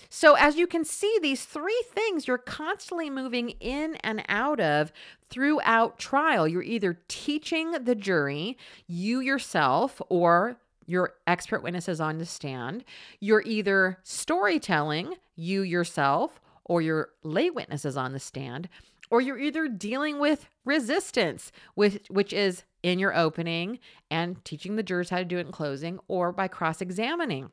So, 0.09 0.35
as 0.35 0.55
you 0.55 0.65
can 0.65 0.85
see, 0.85 1.19
these 1.21 1.45
three 1.45 1.83
things 1.93 2.27
you're 2.27 2.37
constantly 2.37 3.09
moving 3.09 3.49
in 3.59 3.95
and 3.97 4.23
out 4.29 4.59
of 4.59 4.93
throughout 5.29 5.99
trial. 5.99 6.47
You're 6.47 6.63
either 6.63 6.99
teaching 7.07 7.71
the 7.71 7.95
jury, 7.95 8.57
you 8.87 9.19
yourself, 9.19 10.01
or 10.07 10.57
your 10.85 11.15
expert 11.27 11.63
witnesses 11.63 11.99
on 11.99 12.17
the 12.19 12.25
stand. 12.25 12.85
You're 13.19 13.43
either 13.45 13.97
storytelling, 14.03 15.15
you 15.35 15.61
yourself, 15.63 16.39
or 16.63 16.81
your 16.81 17.09
lay 17.23 17.49
witnesses 17.49 17.97
on 17.97 18.13
the 18.13 18.19
stand 18.19 18.69
or 19.09 19.21
you're 19.21 19.39
either 19.39 19.67
dealing 19.67 20.19
with 20.19 20.47
resistance, 20.63 21.51
with, 21.75 21.99
which 22.09 22.33
is 22.33 22.63
in 22.83 22.99
your 22.99 23.15
opening 23.15 23.79
and 24.09 24.43
teaching 24.45 24.75
the 24.75 24.83
jurors 24.83 25.09
how 25.09 25.17
to 25.17 25.25
do 25.25 25.37
it 25.37 25.45
in 25.45 25.51
closing, 25.51 25.99
or 26.07 26.31
by 26.31 26.47
cross 26.47 26.81
examining 26.81 27.51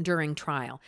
during 0.00 0.34
trial. 0.34 0.80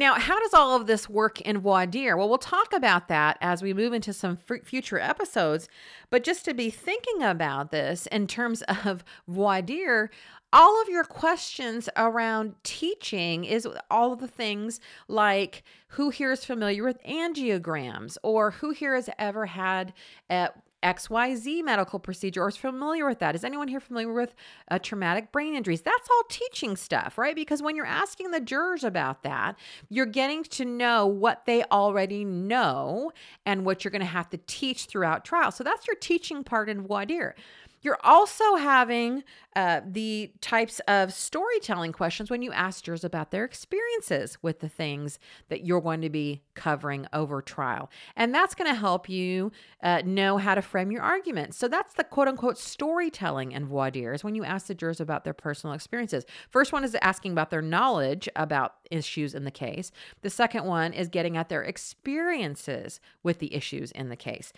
Now, 0.00 0.14
how 0.14 0.40
does 0.40 0.54
all 0.54 0.74
of 0.76 0.86
this 0.86 1.10
work 1.10 1.42
in 1.42 1.60
dire? 1.60 2.16
Well, 2.16 2.30
we'll 2.30 2.38
talk 2.38 2.72
about 2.72 3.08
that 3.08 3.36
as 3.42 3.62
we 3.62 3.74
move 3.74 3.92
into 3.92 4.14
some 4.14 4.38
f- 4.48 4.64
future 4.64 4.98
episodes. 4.98 5.68
But 6.08 6.24
just 6.24 6.46
to 6.46 6.54
be 6.54 6.70
thinking 6.70 7.22
about 7.22 7.70
this 7.70 8.06
in 8.06 8.26
terms 8.26 8.62
of 8.86 9.04
dire, 9.28 10.10
all 10.54 10.80
of 10.80 10.88
your 10.88 11.04
questions 11.04 11.90
around 11.98 12.54
teaching 12.62 13.44
is 13.44 13.68
all 13.90 14.14
of 14.14 14.20
the 14.20 14.26
things 14.26 14.80
like 15.06 15.64
who 15.88 16.08
here 16.08 16.32
is 16.32 16.46
familiar 16.46 16.82
with 16.82 17.02
angiograms 17.04 18.16
or 18.22 18.52
who 18.52 18.70
here 18.70 18.94
has 18.94 19.10
ever 19.18 19.44
had 19.44 19.92
a 20.30 20.48
XYZ 20.82 21.62
medical 21.64 21.98
procedure 21.98 22.42
or 22.42 22.48
is 22.48 22.56
familiar 22.56 23.06
with 23.06 23.18
that. 23.18 23.34
Is 23.34 23.44
anyone 23.44 23.68
here 23.68 23.80
familiar 23.80 24.12
with 24.12 24.34
uh, 24.70 24.78
traumatic 24.78 25.32
brain 25.32 25.54
injuries? 25.54 25.82
That's 25.82 26.08
all 26.10 26.22
teaching 26.28 26.76
stuff, 26.76 27.18
right? 27.18 27.34
Because 27.34 27.62
when 27.62 27.76
you're 27.76 27.86
asking 27.86 28.30
the 28.30 28.40
jurors 28.40 28.84
about 28.84 29.22
that, 29.22 29.58
you're 29.88 30.06
getting 30.06 30.44
to 30.44 30.64
know 30.64 31.06
what 31.06 31.44
they 31.46 31.64
already 31.64 32.24
know 32.24 33.12
and 33.44 33.64
what 33.64 33.84
you're 33.84 33.92
going 33.92 34.00
to 34.00 34.06
have 34.06 34.30
to 34.30 34.38
teach 34.46 34.86
throughout 34.86 35.24
trial. 35.24 35.50
So 35.50 35.64
that's 35.64 35.86
your 35.86 35.96
teaching 35.96 36.44
part 36.44 36.68
in 36.68 36.82
voir 36.82 37.06
dire. 37.06 37.34
You're 37.82 37.98
also 38.02 38.56
having 38.56 39.24
uh, 39.56 39.80
the 39.84 40.30
types 40.40 40.80
of 40.80 41.12
storytelling 41.12 41.92
questions 41.92 42.30
when 42.30 42.42
you 42.42 42.52
ask 42.52 42.84
jurors 42.84 43.04
about 43.04 43.30
their 43.30 43.44
experiences 43.44 44.38
with 44.42 44.60
the 44.60 44.68
things 44.68 45.18
that 45.48 45.64
you're 45.64 45.80
going 45.80 46.02
to 46.02 46.10
be 46.10 46.42
covering 46.54 47.06
over 47.12 47.42
trial. 47.42 47.90
And 48.16 48.34
that's 48.34 48.54
going 48.54 48.70
to 48.70 48.78
help 48.78 49.08
you 49.08 49.50
uh, 49.82 50.02
know 50.04 50.38
how 50.38 50.54
to 50.54 50.62
frame 50.62 50.92
your 50.92 51.02
argument. 51.02 51.54
So 51.54 51.68
that's 51.68 51.94
the 51.94 52.04
quote 52.04 52.28
unquote 52.28 52.58
storytelling 52.58 53.54
and 53.54 53.66
voir 53.66 53.90
dire 53.90 54.12
is 54.12 54.22
when 54.22 54.34
you 54.34 54.44
ask 54.44 54.66
the 54.66 54.74
jurors 54.74 55.00
about 55.00 55.24
their 55.24 55.34
personal 55.34 55.74
experiences. 55.74 56.24
First 56.50 56.72
one 56.72 56.84
is 56.84 56.96
asking 57.02 57.32
about 57.32 57.50
their 57.50 57.62
knowledge 57.62 58.28
about 58.36 58.74
issues 58.90 59.34
in 59.34 59.44
the 59.44 59.50
case, 59.50 59.90
the 60.22 60.30
second 60.30 60.64
one 60.64 60.92
is 60.92 61.08
getting 61.08 61.36
at 61.36 61.48
their 61.48 61.62
experiences 61.62 63.00
with 63.22 63.38
the 63.38 63.54
issues 63.54 63.90
in 63.92 64.08
the 64.08 64.16
case. 64.16 64.52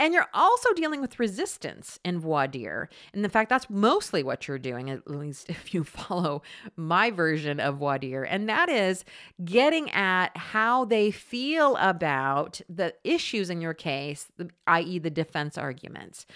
And 0.00 0.12
you're 0.12 0.28
also 0.34 0.72
dealing 0.72 1.00
with 1.00 1.20
resistance 1.20 2.00
in 2.04 2.18
voir 2.18 2.48
dire. 2.48 2.88
And 3.12 3.24
in 3.24 3.30
fact, 3.30 3.48
that's 3.48 3.70
mostly 3.70 4.22
what 4.22 4.48
you're 4.48 4.58
doing, 4.58 4.90
at 4.90 5.08
least 5.08 5.48
if 5.50 5.72
you 5.72 5.84
follow 5.84 6.42
my 6.76 7.10
version 7.10 7.60
of 7.60 7.76
voir 7.76 7.98
dire. 7.98 8.24
And 8.24 8.48
that 8.48 8.68
is 8.68 9.04
getting 9.44 9.90
at 9.90 10.36
how 10.36 10.84
they 10.84 11.10
feel 11.10 11.76
about 11.76 12.60
the 12.68 12.94
issues 13.04 13.50
in 13.50 13.60
your 13.60 13.74
case, 13.74 14.26
i.e., 14.66 14.98
the 14.98 15.10
defense 15.10 15.56
arguments. 15.56 16.26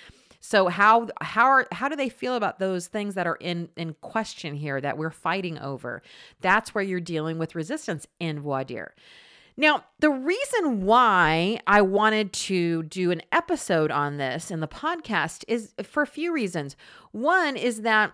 So 0.41 0.69
how 0.69 1.09
how 1.21 1.47
are 1.47 1.67
how 1.73 1.89
do 1.89 1.97
they 1.97 2.09
feel 2.09 2.37
about 2.37 2.59
those 2.61 2.87
things 2.87 3.17
that 3.17 3.27
are 3.27 3.37
in 3.37 3.69
in 3.77 3.95
question 3.95 4.55
here 4.55 4.81
that 4.81 4.97
we're 4.97 5.11
fighting 5.11 5.59
over? 5.59 6.01
That's 6.41 6.75
where 6.75 6.85
you're 6.85 7.01
dealing 7.01 7.39
with 7.39 7.57
resistance 7.57 8.07
in 8.21 8.41
voir 8.41 8.65
dire. 8.65 8.95
Now, 9.61 9.85
the 9.99 10.11
reason 10.11 10.83
why 10.83 11.59
I 11.67 11.83
wanted 11.83 12.33
to 12.33 12.85
do 12.85 13.11
an 13.11 13.23
episode 13.33 13.91
on 13.91 14.17
this 14.17 14.53
in 14.53 14.61
the 14.61 14.69
podcast 14.69 15.45
is 15.49 15.75
for 15.83 16.05
a 16.05 16.07
few 16.07 16.33
reasons. 16.33 16.77
One 17.11 17.57
is 17.57 17.83
that 17.83 18.13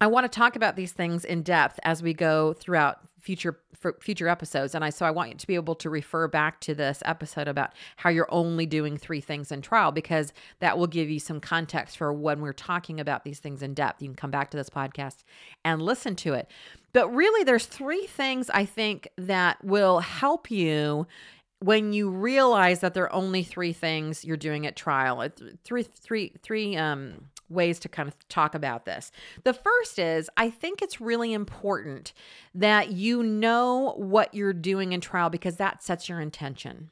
I 0.00 0.08
want 0.08 0.30
to 0.30 0.36
talk 0.36 0.56
about 0.56 0.74
these 0.74 0.90
things 0.90 1.24
in 1.24 1.42
depth 1.42 1.78
as 1.84 2.02
we 2.02 2.12
go 2.12 2.54
throughout 2.54 2.98
future 3.24 3.58
future 4.00 4.28
episodes 4.28 4.74
and 4.74 4.84
I 4.84 4.90
so 4.90 5.06
I 5.06 5.10
want 5.10 5.30
you 5.30 5.36
to 5.36 5.46
be 5.46 5.54
able 5.54 5.74
to 5.76 5.88
refer 5.88 6.28
back 6.28 6.60
to 6.60 6.74
this 6.74 7.02
episode 7.06 7.48
about 7.48 7.72
how 7.96 8.10
you're 8.10 8.28
only 8.30 8.66
doing 8.66 8.98
three 8.98 9.22
things 9.22 9.50
in 9.50 9.62
trial 9.62 9.92
because 9.92 10.34
that 10.60 10.76
will 10.76 10.86
give 10.86 11.08
you 11.08 11.18
some 11.18 11.40
context 11.40 11.96
for 11.96 12.12
when 12.12 12.42
we're 12.42 12.52
talking 12.52 13.00
about 13.00 13.24
these 13.24 13.38
things 13.38 13.62
in 13.62 13.72
depth. 13.72 14.02
You 14.02 14.08
can 14.08 14.14
come 14.14 14.30
back 14.30 14.50
to 14.50 14.58
this 14.58 14.68
podcast 14.68 15.24
and 15.64 15.80
listen 15.80 16.16
to 16.16 16.34
it. 16.34 16.50
But 16.92 17.08
really, 17.14 17.44
there's 17.44 17.64
three 17.64 18.06
things 18.06 18.50
I 18.50 18.66
think 18.66 19.08
that 19.16 19.64
will 19.64 20.00
help 20.00 20.50
you 20.50 21.06
when 21.60 21.94
you 21.94 22.10
realize 22.10 22.80
that 22.80 22.92
there 22.92 23.04
are 23.04 23.12
only 23.14 23.42
three 23.42 23.72
things 23.72 24.22
you're 24.22 24.36
doing 24.36 24.66
at 24.66 24.76
trial. 24.76 25.26
Three, 25.64 25.82
three, 25.82 26.34
three 26.42 26.76
um, 26.76 27.30
ways 27.48 27.78
to 27.80 27.88
kind 27.88 28.08
of 28.08 28.16
talk 28.28 28.54
about 28.54 28.84
this. 28.84 29.10
The 29.44 29.54
first 29.54 29.98
is 29.98 30.30
I 30.36 30.50
think 30.50 30.82
it's 30.82 31.00
really 31.00 31.32
important 31.32 32.12
that 32.54 32.92
you 32.92 33.22
know 33.22 33.94
what 33.96 34.34
you're 34.34 34.52
doing 34.52 34.92
in 34.92 35.00
trial 35.00 35.30
because 35.30 35.56
that 35.56 35.82
sets 35.82 36.08
your 36.08 36.20
intention. 36.20 36.90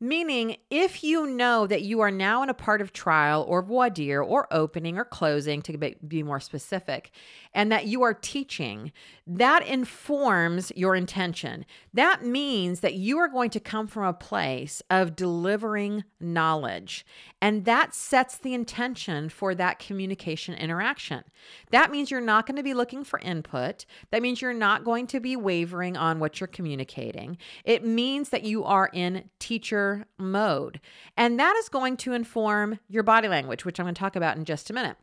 Meaning, 0.00 0.58
if 0.70 1.02
you 1.02 1.26
know 1.26 1.66
that 1.66 1.82
you 1.82 1.98
are 2.00 2.10
now 2.12 2.44
in 2.44 2.48
a 2.48 2.54
part 2.54 2.80
of 2.80 2.92
trial 2.92 3.44
or 3.48 3.62
voir 3.62 3.90
dire 3.90 4.22
or 4.22 4.46
opening 4.52 4.96
or 4.96 5.04
closing, 5.04 5.60
to 5.62 5.76
be 6.06 6.22
more 6.22 6.38
specific, 6.38 7.10
and 7.52 7.72
that 7.72 7.86
you 7.86 8.02
are 8.02 8.14
teaching, 8.14 8.92
that 9.26 9.66
informs 9.66 10.70
your 10.76 10.94
intention. 10.94 11.66
That 11.92 12.24
means 12.24 12.78
that 12.80 12.94
you 12.94 13.18
are 13.18 13.26
going 13.26 13.50
to 13.50 13.60
come 13.60 13.88
from 13.88 14.04
a 14.04 14.12
place 14.12 14.82
of 14.88 15.16
delivering 15.16 16.04
knowledge, 16.20 17.04
and 17.42 17.64
that 17.64 17.92
sets 17.92 18.38
the 18.38 18.54
intention 18.54 19.28
for 19.28 19.52
that 19.56 19.80
communication 19.80 20.54
interaction. 20.54 21.24
That 21.70 21.90
means 21.90 22.10
you're 22.10 22.20
not 22.20 22.46
going 22.46 22.56
to 22.56 22.62
be 22.62 22.74
looking 22.74 23.02
for 23.02 23.18
input. 23.18 23.84
That 24.12 24.22
means 24.22 24.40
you're 24.40 24.52
not 24.52 24.84
going 24.84 25.08
to 25.08 25.18
be 25.18 25.34
wavering 25.34 25.96
on 25.96 26.20
what 26.20 26.38
you're 26.38 26.46
communicating. 26.46 27.36
It 27.64 27.84
means 27.84 28.28
that 28.28 28.44
you 28.44 28.62
are 28.62 28.90
in 28.92 29.28
teacher 29.40 29.87
mode, 30.18 30.80
and 31.16 31.38
that 31.38 31.56
is 31.56 31.68
going 31.68 31.96
to 31.98 32.12
inform 32.12 32.78
your 32.88 33.02
body 33.02 33.28
language, 33.28 33.64
which 33.64 33.78
I'm 33.78 33.84
going 33.84 33.94
to 33.94 33.98
talk 33.98 34.16
about 34.16 34.36
in 34.36 34.44
just 34.44 34.70
a 34.70 34.72
minute. 34.72 34.96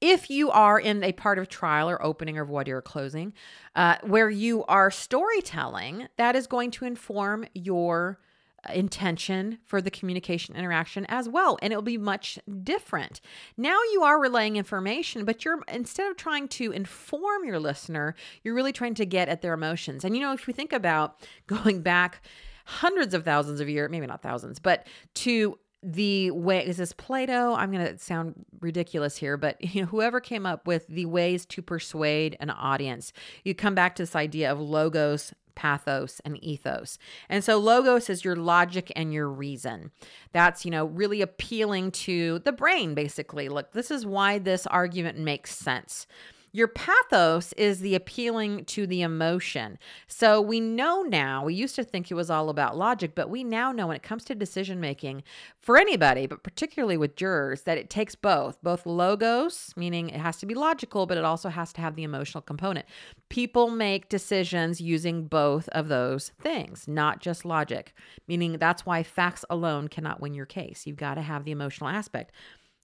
If 0.00 0.30
you 0.30 0.50
are 0.50 0.80
in 0.80 1.04
a 1.04 1.12
part 1.12 1.38
of 1.38 1.48
trial 1.48 1.90
or 1.90 2.02
opening 2.02 2.38
or 2.38 2.44
what 2.44 2.66
you're 2.66 2.80
closing 2.80 3.34
uh, 3.74 3.96
where 4.02 4.30
you 4.30 4.64
are 4.64 4.90
storytelling, 4.90 6.08
that 6.16 6.34
is 6.34 6.46
going 6.46 6.70
to 6.72 6.86
inform 6.86 7.46
your 7.54 8.18
uh, 8.66 8.72
intention 8.72 9.58
for 9.66 9.80
the 9.82 9.90
communication 9.90 10.56
interaction 10.56 11.06
as 11.06 11.28
well 11.28 11.58
and 11.62 11.72
it'll 11.72 11.82
be 11.82 11.98
much 11.98 12.38
different. 12.62 13.20
Now 13.56 13.78
you 13.92 14.02
are 14.02 14.20
relaying 14.20 14.56
information 14.56 15.24
but 15.24 15.44
you're 15.44 15.62
instead 15.72 16.10
of 16.10 16.16
trying 16.16 16.48
to 16.48 16.72
inform 16.72 17.44
your 17.44 17.58
listener 17.58 18.14
you're 18.42 18.54
really 18.54 18.72
trying 18.72 18.94
to 18.94 19.06
get 19.06 19.28
at 19.28 19.40
their 19.42 19.54
emotions. 19.54 20.04
And 20.04 20.14
you 20.14 20.22
know 20.22 20.32
if 20.32 20.46
we 20.46 20.52
think 20.52 20.72
about 20.72 21.16
going 21.46 21.82
back 21.82 22.22
hundreds 22.70 23.14
of 23.14 23.24
thousands 23.24 23.60
of 23.60 23.68
years 23.68 23.90
maybe 23.90 24.06
not 24.06 24.22
thousands 24.22 24.58
but 24.58 24.86
to 25.14 25.58
the 25.82 26.30
way 26.30 26.66
is 26.66 26.76
this 26.76 26.92
Plato? 26.92 27.54
I'm 27.54 27.72
going 27.72 27.86
to 27.86 27.98
sound 27.98 28.44
ridiculous 28.60 29.16
here, 29.16 29.36
but 29.36 29.62
you 29.74 29.80
know, 29.82 29.86
whoever 29.86 30.20
came 30.20 30.46
up 30.46 30.66
with 30.66 30.86
the 30.88 31.06
ways 31.06 31.46
to 31.46 31.62
persuade 31.62 32.36
an 32.40 32.50
audience, 32.50 33.12
you 33.44 33.54
come 33.54 33.74
back 33.74 33.94
to 33.96 34.02
this 34.02 34.14
idea 34.14 34.52
of 34.52 34.60
logos, 34.60 35.32
pathos, 35.54 36.20
and 36.24 36.42
ethos. 36.44 36.98
And 37.28 37.42
so 37.42 37.58
logos 37.58 38.10
is 38.10 38.24
your 38.24 38.36
logic 38.36 38.92
and 38.94 39.12
your 39.12 39.28
reason. 39.28 39.90
That's, 40.32 40.64
you 40.64 40.70
know, 40.70 40.86
really 40.86 41.22
appealing 41.22 41.92
to 41.92 42.40
the 42.40 42.52
brain, 42.52 42.94
basically. 42.94 43.48
Look, 43.48 43.72
this 43.72 43.90
is 43.90 44.04
why 44.04 44.38
this 44.38 44.66
argument 44.66 45.18
makes 45.18 45.54
sense. 45.54 46.06
Your 46.52 46.68
pathos 46.68 47.52
is 47.52 47.80
the 47.80 47.94
appealing 47.94 48.64
to 48.66 48.86
the 48.86 49.02
emotion. 49.02 49.78
So 50.08 50.40
we 50.40 50.58
know 50.58 51.02
now, 51.02 51.44
we 51.44 51.54
used 51.54 51.76
to 51.76 51.84
think 51.84 52.10
it 52.10 52.14
was 52.14 52.30
all 52.30 52.48
about 52.48 52.76
logic, 52.76 53.14
but 53.14 53.30
we 53.30 53.44
now 53.44 53.70
know 53.70 53.86
when 53.86 53.96
it 53.96 54.02
comes 54.02 54.24
to 54.24 54.34
decision 54.34 54.80
making 54.80 55.22
for 55.60 55.78
anybody, 55.78 56.26
but 56.26 56.42
particularly 56.42 56.96
with 56.96 57.14
jurors, 57.14 57.62
that 57.62 57.78
it 57.78 57.88
takes 57.88 58.16
both, 58.16 58.60
both 58.62 58.84
logos, 58.84 59.72
meaning 59.76 60.08
it 60.08 60.20
has 60.20 60.38
to 60.38 60.46
be 60.46 60.54
logical, 60.54 61.06
but 61.06 61.18
it 61.18 61.24
also 61.24 61.50
has 61.50 61.72
to 61.74 61.80
have 61.80 61.94
the 61.94 62.02
emotional 62.02 62.42
component. 62.42 62.86
People 63.28 63.70
make 63.70 64.08
decisions 64.08 64.80
using 64.80 65.26
both 65.26 65.68
of 65.68 65.86
those 65.86 66.32
things, 66.42 66.88
not 66.88 67.20
just 67.20 67.44
logic, 67.44 67.94
meaning 68.26 68.58
that's 68.58 68.84
why 68.84 69.04
facts 69.04 69.44
alone 69.48 69.86
cannot 69.86 70.20
win 70.20 70.34
your 70.34 70.46
case. 70.46 70.84
You've 70.84 70.96
got 70.96 71.14
to 71.14 71.22
have 71.22 71.44
the 71.44 71.52
emotional 71.52 71.88
aspect. 71.88 72.32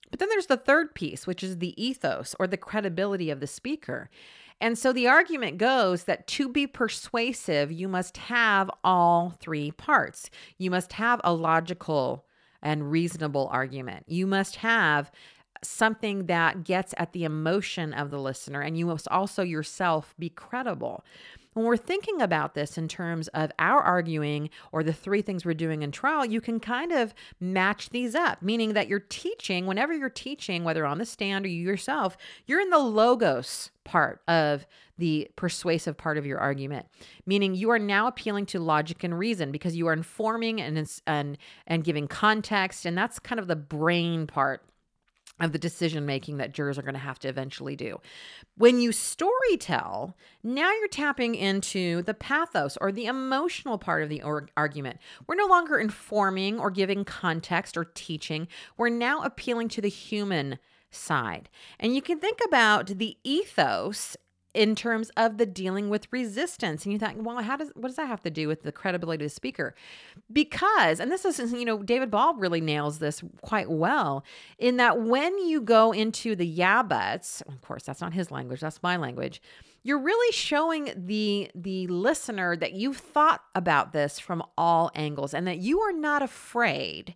But 0.09 0.19
then 0.19 0.29
there's 0.29 0.47
the 0.47 0.57
third 0.57 0.95
piece, 0.95 1.27
which 1.27 1.43
is 1.43 1.57
the 1.57 1.81
ethos 1.81 2.35
or 2.39 2.47
the 2.47 2.57
credibility 2.57 3.29
of 3.29 3.39
the 3.39 3.47
speaker. 3.47 4.09
And 4.59 4.77
so 4.77 4.91
the 4.91 5.07
argument 5.07 5.57
goes 5.57 6.05
that 6.05 6.25
to 6.27 6.49
be 6.49 6.65
persuasive, 6.65 7.71
you 7.71 7.87
must 7.87 8.17
have 8.17 8.71
all 8.83 9.35
three 9.39 9.71
parts. 9.71 10.29
You 10.57 10.71
must 10.71 10.93
have 10.93 11.21
a 11.23 11.33
logical 11.33 12.25
and 12.61 12.89
reasonable 12.91 13.49
argument. 13.51 14.05
You 14.07 14.25
must 14.25 14.57
have 14.57 15.11
something 15.63 16.25
that 16.27 16.63
gets 16.63 16.93
at 16.97 17.13
the 17.13 17.23
emotion 17.23 17.93
of 17.93 18.11
the 18.11 18.19
listener, 18.19 18.61
and 18.61 18.77
you 18.77 18.85
must 18.85 19.07
also 19.09 19.43
yourself 19.43 20.13
be 20.17 20.29
credible. 20.29 21.03
When 21.53 21.65
we're 21.65 21.75
thinking 21.75 22.21
about 22.21 22.53
this 22.53 22.77
in 22.77 22.87
terms 22.87 23.29
of 23.29 23.51
our 23.57 23.81
arguing 23.81 24.51
or 24.71 24.83
the 24.83 24.93
three 24.93 25.23
things 25.23 25.43
we're 25.43 25.55
doing 25.55 25.81
in 25.81 25.91
trial, 25.91 26.23
you 26.23 26.39
can 26.39 26.59
kind 26.59 26.91
of 26.91 27.15
match 27.39 27.89
these 27.89 28.13
up, 28.13 28.43
meaning 28.43 28.73
that 28.73 28.87
you're 28.87 28.99
teaching, 28.99 29.65
whenever 29.65 29.91
you're 29.91 30.07
teaching, 30.07 30.63
whether 30.63 30.85
on 30.85 30.99
the 30.99 31.05
stand 31.05 31.45
or 31.45 31.47
you 31.47 31.63
yourself, 31.63 32.15
you're 32.45 32.61
in 32.61 32.69
the 32.69 32.77
logos 32.77 33.71
part 33.85 34.21
of 34.27 34.67
the 34.99 35.29
persuasive 35.35 35.95
part 35.95 36.17
of 36.17 36.25
your 36.25 36.39
argument 36.39 36.85
meaning 37.25 37.55
you 37.55 37.69
are 37.69 37.79
now 37.79 38.05
appealing 38.07 38.45
to 38.45 38.59
logic 38.59 39.01
and 39.03 39.17
reason 39.17 39.49
because 39.49 39.77
you 39.77 39.87
are 39.87 39.93
informing 39.93 40.59
and 40.59 40.77
and 41.07 41.37
and 41.67 41.83
giving 41.85 42.05
context 42.05 42.85
and 42.85 42.97
that's 42.97 43.17
kind 43.17 43.39
of 43.39 43.47
the 43.47 43.55
brain 43.55 44.27
part 44.27 44.61
of 45.39 45.51
the 45.51 45.59
decision 45.59 46.05
making 46.05 46.37
that 46.37 46.53
jurors 46.53 46.77
are 46.77 46.83
going 46.83 46.93
to 46.93 46.99
have 46.99 47.19
to 47.19 47.27
eventually 47.27 47.75
do. 47.75 47.99
When 48.57 48.79
you 48.79 48.91
story 48.91 49.57
tell, 49.59 50.15
now 50.43 50.71
you're 50.71 50.87
tapping 50.87 51.35
into 51.35 52.01
the 52.01 52.13
pathos 52.13 52.77
or 52.81 52.91
the 52.91 53.05
emotional 53.05 53.77
part 53.77 54.03
of 54.03 54.09
the 54.09 54.23
argument. 54.55 54.99
We're 55.27 55.35
no 55.35 55.45
longer 55.45 55.77
informing 55.77 56.59
or 56.59 56.71
giving 56.71 57.05
context 57.05 57.77
or 57.77 57.85
teaching. 57.85 58.47
We're 58.77 58.89
now 58.89 59.21
appealing 59.21 59.69
to 59.69 59.81
the 59.81 59.89
human 59.89 60.57
side. 60.89 61.49
And 61.79 61.93
you 61.93 62.01
can 62.01 62.19
think 62.19 62.39
about 62.45 62.87
the 62.87 63.17
ethos 63.23 64.17
in 64.57 64.73
terms 64.75 65.11
of 65.15 65.37
the 65.37 65.45
dealing 65.45 65.87
with 65.87 66.07
resistance. 66.11 66.83
And 66.83 66.91
you 66.91 66.97
thought, 66.97 67.15
well, 67.15 67.41
how 67.43 67.55
does 67.55 67.71
what 67.75 67.89
does 67.89 67.95
that 67.97 68.07
have 68.07 68.23
to 68.23 68.31
do 68.31 68.47
with 68.47 68.63
the 68.63 68.71
credibility 68.71 69.23
of 69.23 69.29
the 69.29 69.35
speaker? 69.35 69.75
Because, 70.33 70.99
and 70.99 71.11
this 71.11 71.25
is, 71.25 71.53
you 71.53 71.63
know, 71.63 71.83
David 71.83 72.09
Ball 72.09 72.33
really 72.33 72.59
nails 72.59 72.97
this 72.97 73.23
quite 73.41 73.69
well 73.69 74.25
in 74.57 74.77
that 74.77 74.99
when 74.99 75.37
you 75.47 75.61
go 75.61 75.91
into 75.91 76.35
the 76.35 76.45
yeah 76.45 76.81
buts, 76.81 77.41
of 77.41 77.61
course, 77.61 77.83
that's 77.83 78.01
not 78.01 78.13
his 78.13 78.31
language, 78.31 78.59
that's 78.59 78.81
my 78.81 78.97
language. 78.97 79.41
You're 79.83 80.01
really 80.01 80.33
showing 80.33 80.91
the 80.97 81.51
the 81.53 81.85
listener 81.87 82.57
that 82.57 82.73
you've 82.73 82.97
thought 82.97 83.41
about 83.53 83.93
this 83.93 84.17
from 84.19 84.41
all 84.57 84.89
angles 84.95 85.35
and 85.35 85.45
that 85.45 85.59
you 85.59 85.79
are 85.81 85.93
not 85.93 86.23
afraid 86.23 87.13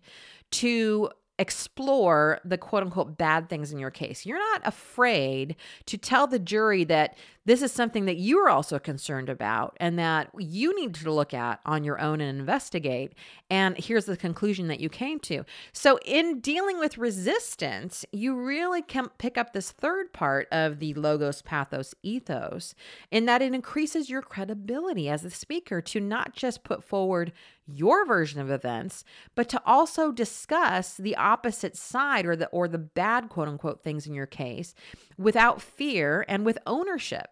to 0.52 1.10
explore 1.38 2.40
the 2.44 2.58
quote 2.58 2.82
unquote 2.82 3.16
bad 3.16 3.48
things 3.48 3.72
in 3.72 3.78
your 3.78 3.90
case. 3.90 4.26
You're 4.26 4.38
not 4.38 4.62
afraid 4.64 5.56
to 5.86 5.96
tell 5.96 6.26
the 6.26 6.38
jury 6.38 6.84
that 6.84 7.16
this 7.44 7.60
is 7.60 7.72
something 7.72 8.04
that 8.04 8.18
you 8.18 8.38
are 8.38 8.48
also 8.48 8.78
concerned 8.78 9.28
about 9.28 9.76
and 9.80 9.98
that 9.98 10.30
you 10.38 10.74
need 10.78 10.94
to 10.94 11.10
look 11.10 11.34
at 11.34 11.60
on 11.66 11.82
your 11.82 12.00
own 12.00 12.20
and 12.20 12.38
investigate. 12.38 13.14
And 13.50 13.76
here's 13.76 14.04
the 14.04 14.16
conclusion 14.16 14.68
that 14.68 14.78
you 14.78 14.88
came 14.88 15.18
to. 15.20 15.44
So, 15.72 15.98
in 16.04 16.38
dealing 16.40 16.78
with 16.78 16.98
resistance, 16.98 18.04
you 18.12 18.36
really 18.36 18.82
can 18.82 19.08
pick 19.18 19.36
up 19.36 19.52
this 19.52 19.72
third 19.72 20.12
part 20.12 20.46
of 20.52 20.78
the 20.78 20.94
logos, 20.94 21.42
pathos, 21.42 21.94
ethos, 22.02 22.74
in 23.10 23.26
that 23.26 23.42
it 23.42 23.54
increases 23.54 24.08
your 24.08 24.22
credibility 24.22 25.08
as 25.08 25.24
a 25.24 25.30
speaker 25.30 25.80
to 25.80 26.00
not 26.00 26.34
just 26.34 26.62
put 26.62 26.84
forward 26.84 27.32
your 27.66 28.04
version 28.06 28.40
of 28.40 28.50
events, 28.50 29.04
but 29.34 29.48
to 29.48 29.62
also 29.64 30.12
discuss 30.12 30.96
the 30.96 31.16
opposite 31.16 31.76
side 31.76 32.26
or 32.26 32.36
the 32.36 32.46
or 32.48 32.68
the 32.68 32.78
bad 32.78 33.28
quote 33.28 33.48
unquote 33.48 33.82
things 33.82 34.06
in 34.06 34.14
your 34.14 34.26
case 34.26 34.74
without 35.16 35.60
fear 35.60 36.24
and 36.28 36.44
with 36.44 36.58
ownership. 36.66 37.31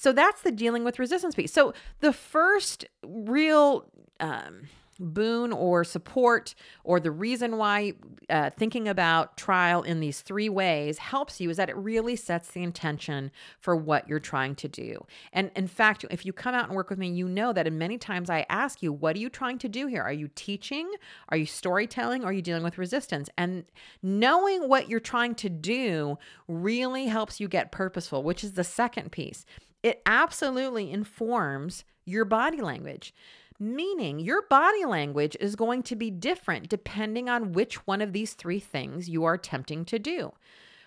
So 0.00 0.12
that's 0.12 0.40
the 0.40 0.50
dealing 0.50 0.82
with 0.82 0.98
resistance 0.98 1.34
piece. 1.34 1.52
So 1.52 1.74
the 2.00 2.14
first 2.14 2.86
real 3.04 3.84
um, 4.18 4.62
boon 4.98 5.52
or 5.52 5.84
support 5.84 6.54
or 6.84 7.00
the 7.00 7.10
reason 7.10 7.58
why 7.58 7.92
uh, 8.30 8.48
thinking 8.48 8.88
about 8.88 9.36
trial 9.36 9.82
in 9.82 10.00
these 10.00 10.22
three 10.22 10.48
ways 10.48 10.96
helps 10.96 11.38
you 11.38 11.50
is 11.50 11.58
that 11.58 11.68
it 11.68 11.76
really 11.76 12.16
sets 12.16 12.48
the 12.48 12.62
intention 12.62 13.30
for 13.58 13.76
what 13.76 14.08
you're 14.08 14.18
trying 14.18 14.54
to 14.54 14.68
do. 14.68 15.04
And 15.34 15.50
in 15.54 15.66
fact, 15.66 16.06
if 16.10 16.24
you 16.24 16.32
come 16.32 16.54
out 16.54 16.68
and 16.68 16.74
work 16.74 16.88
with 16.88 16.98
me, 16.98 17.08
you 17.08 17.28
know 17.28 17.52
that 17.52 17.66
in 17.66 17.76
many 17.76 17.98
times 17.98 18.30
I 18.30 18.46
ask 18.48 18.82
you, 18.82 18.94
what 18.94 19.16
are 19.16 19.18
you 19.18 19.28
trying 19.28 19.58
to 19.58 19.68
do 19.68 19.86
here? 19.86 20.02
Are 20.02 20.14
you 20.14 20.30
teaching? 20.34 20.90
Are 21.28 21.36
you 21.36 21.44
storytelling? 21.44 22.24
Are 22.24 22.32
you 22.32 22.40
dealing 22.40 22.62
with 22.62 22.78
resistance? 22.78 23.28
And 23.36 23.64
knowing 24.02 24.66
what 24.66 24.88
you're 24.88 24.98
trying 24.98 25.34
to 25.34 25.50
do 25.50 26.16
really 26.48 27.04
helps 27.04 27.38
you 27.38 27.48
get 27.48 27.70
purposeful, 27.70 28.22
which 28.22 28.42
is 28.42 28.52
the 28.52 28.64
second 28.64 29.12
piece. 29.12 29.44
It 29.82 30.02
absolutely 30.06 30.90
informs 30.90 31.84
your 32.04 32.24
body 32.24 32.60
language 32.60 33.14
meaning 33.60 34.18
your 34.18 34.42
body 34.48 34.86
language 34.86 35.36
is 35.38 35.54
going 35.54 35.82
to 35.82 35.94
be 35.94 36.10
different 36.10 36.68
depending 36.68 37.28
on 37.28 37.52
which 37.52 37.86
one 37.86 38.00
of 38.00 38.14
these 38.14 38.32
three 38.32 38.58
things 38.58 39.08
you 39.08 39.22
are 39.24 39.34
attempting 39.34 39.84
to 39.84 39.98
do. 39.98 40.32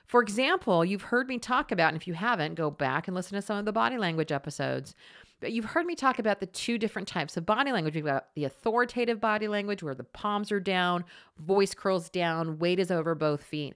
For 0.07 0.21
example, 0.21 0.83
you've 0.83 1.03
heard 1.03 1.29
me 1.29 1.37
talk 1.37 1.71
about, 1.71 1.89
and 1.89 1.97
if 1.97 2.07
you 2.07 2.13
haven't, 2.13 2.55
go 2.55 2.69
back 2.69 3.07
and 3.07 3.15
listen 3.15 3.35
to 3.35 3.41
some 3.41 3.57
of 3.57 3.65
the 3.65 3.71
body 3.71 3.97
language 3.97 4.31
episodes. 4.31 4.95
But 5.39 5.53
you've 5.53 5.65
heard 5.65 5.85
me 5.85 5.95
talk 5.95 6.19
about 6.19 6.39
the 6.39 6.45
two 6.47 6.77
different 6.77 7.07
types 7.07 7.37
of 7.37 7.45
body 7.45 7.71
language. 7.71 7.95
We've 7.95 8.05
got 8.05 8.27
the 8.33 8.45
authoritative 8.45 9.21
body 9.21 9.47
language 9.47 9.83
where 9.83 9.95
the 9.95 10.03
palms 10.03 10.51
are 10.51 10.59
down, 10.59 11.05
voice 11.37 11.73
curls 11.73 12.09
down, 12.09 12.59
weight 12.59 12.79
is 12.79 12.91
over 12.91 13.13
both 13.13 13.43
feet. 13.43 13.75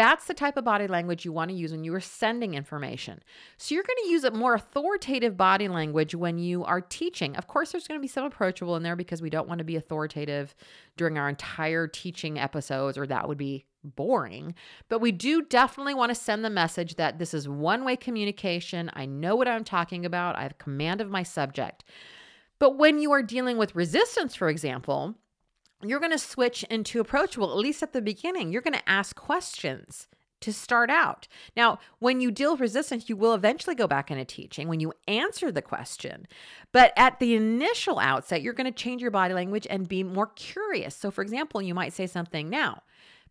That's 0.00 0.24
the 0.24 0.32
type 0.32 0.56
of 0.56 0.64
body 0.64 0.86
language 0.86 1.26
you 1.26 1.32
want 1.32 1.50
to 1.50 1.54
use 1.54 1.72
when 1.72 1.84
you 1.84 1.94
are 1.94 2.00
sending 2.00 2.54
information. 2.54 3.22
So 3.58 3.74
you're 3.74 3.84
going 3.84 4.02
to 4.02 4.08
use 4.08 4.24
a 4.24 4.30
more 4.30 4.54
authoritative 4.54 5.36
body 5.36 5.68
language 5.68 6.14
when 6.14 6.38
you 6.38 6.64
are 6.64 6.80
teaching. 6.80 7.36
Of 7.36 7.48
course, 7.48 7.70
there's 7.70 7.86
going 7.86 8.00
to 8.00 8.02
be 8.02 8.08
some 8.08 8.24
approachable 8.24 8.76
in 8.76 8.82
there 8.82 8.96
because 8.96 9.20
we 9.20 9.28
don't 9.28 9.46
want 9.46 9.58
to 9.58 9.64
be 9.64 9.76
authoritative 9.76 10.54
during 10.96 11.18
our 11.18 11.28
entire 11.28 11.86
teaching 11.86 12.38
episodes, 12.38 12.96
or 12.96 13.06
that 13.08 13.28
would 13.28 13.36
be 13.36 13.66
boring. 13.84 14.54
But 14.88 15.00
we 15.02 15.12
do 15.12 15.42
definitely 15.42 15.92
want 15.92 16.08
to 16.08 16.14
send 16.14 16.46
the 16.46 16.48
message 16.48 16.94
that 16.94 17.18
this 17.18 17.34
is 17.34 17.46
one 17.46 17.84
way 17.84 17.94
communication. 17.94 18.90
I 18.94 19.04
know 19.04 19.36
what 19.36 19.48
I'm 19.48 19.64
talking 19.64 20.06
about, 20.06 20.34
I 20.34 20.44
have 20.44 20.56
command 20.56 21.02
of 21.02 21.10
my 21.10 21.24
subject. 21.24 21.84
But 22.58 22.78
when 22.78 23.00
you 23.00 23.12
are 23.12 23.22
dealing 23.22 23.58
with 23.58 23.76
resistance, 23.76 24.34
for 24.34 24.48
example, 24.48 25.16
you're 25.82 26.00
going 26.00 26.12
to 26.12 26.18
switch 26.18 26.62
into 26.64 27.00
approachable, 27.00 27.50
at 27.50 27.56
least 27.56 27.82
at 27.82 27.92
the 27.92 28.02
beginning. 28.02 28.52
You're 28.52 28.62
going 28.62 28.74
to 28.74 28.88
ask 28.88 29.16
questions 29.16 30.08
to 30.40 30.52
start 30.52 30.90
out. 30.90 31.28
Now, 31.56 31.78
when 31.98 32.20
you 32.20 32.30
deal 32.30 32.52
with 32.52 32.60
resistance, 32.60 33.08
you 33.08 33.16
will 33.16 33.34
eventually 33.34 33.76
go 33.76 33.86
back 33.86 34.10
into 34.10 34.24
teaching 34.24 34.68
when 34.68 34.80
you 34.80 34.92
answer 35.06 35.52
the 35.52 35.62
question. 35.62 36.26
But 36.72 36.92
at 36.96 37.18
the 37.18 37.34
initial 37.34 37.98
outset, 37.98 38.42
you're 38.42 38.54
going 38.54 38.72
to 38.72 38.82
change 38.82 39.02
your 39.02 39.10
body 39.10 39.34
language 39.34 39.66
and 39.68 39.88
be 39.88 40.02
more 40.02 40.28
curious. 40.28 40.96
So, 40.96 41.10
for 41.10 41.22
example, 41.22 41.60
you 41.60 41.74
might 41.74 41.92
say 41.92 42.06
something 42.06 42.48
now. 42.48 42.82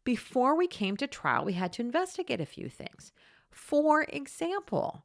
Before 0.04 0.56
we 0.56 0.68
came 0.68 0.98
to 0.98 1.08
trial, 1.08 1.46
we 1.46 1.54
had 1.54 1.74
to 1.74 1.82
investigate 1.82 2.42
a 2.42 2.46
few 2.46 2.70
things. 2.70 3.12
For 3.50 4.04
example, 4.04 5.04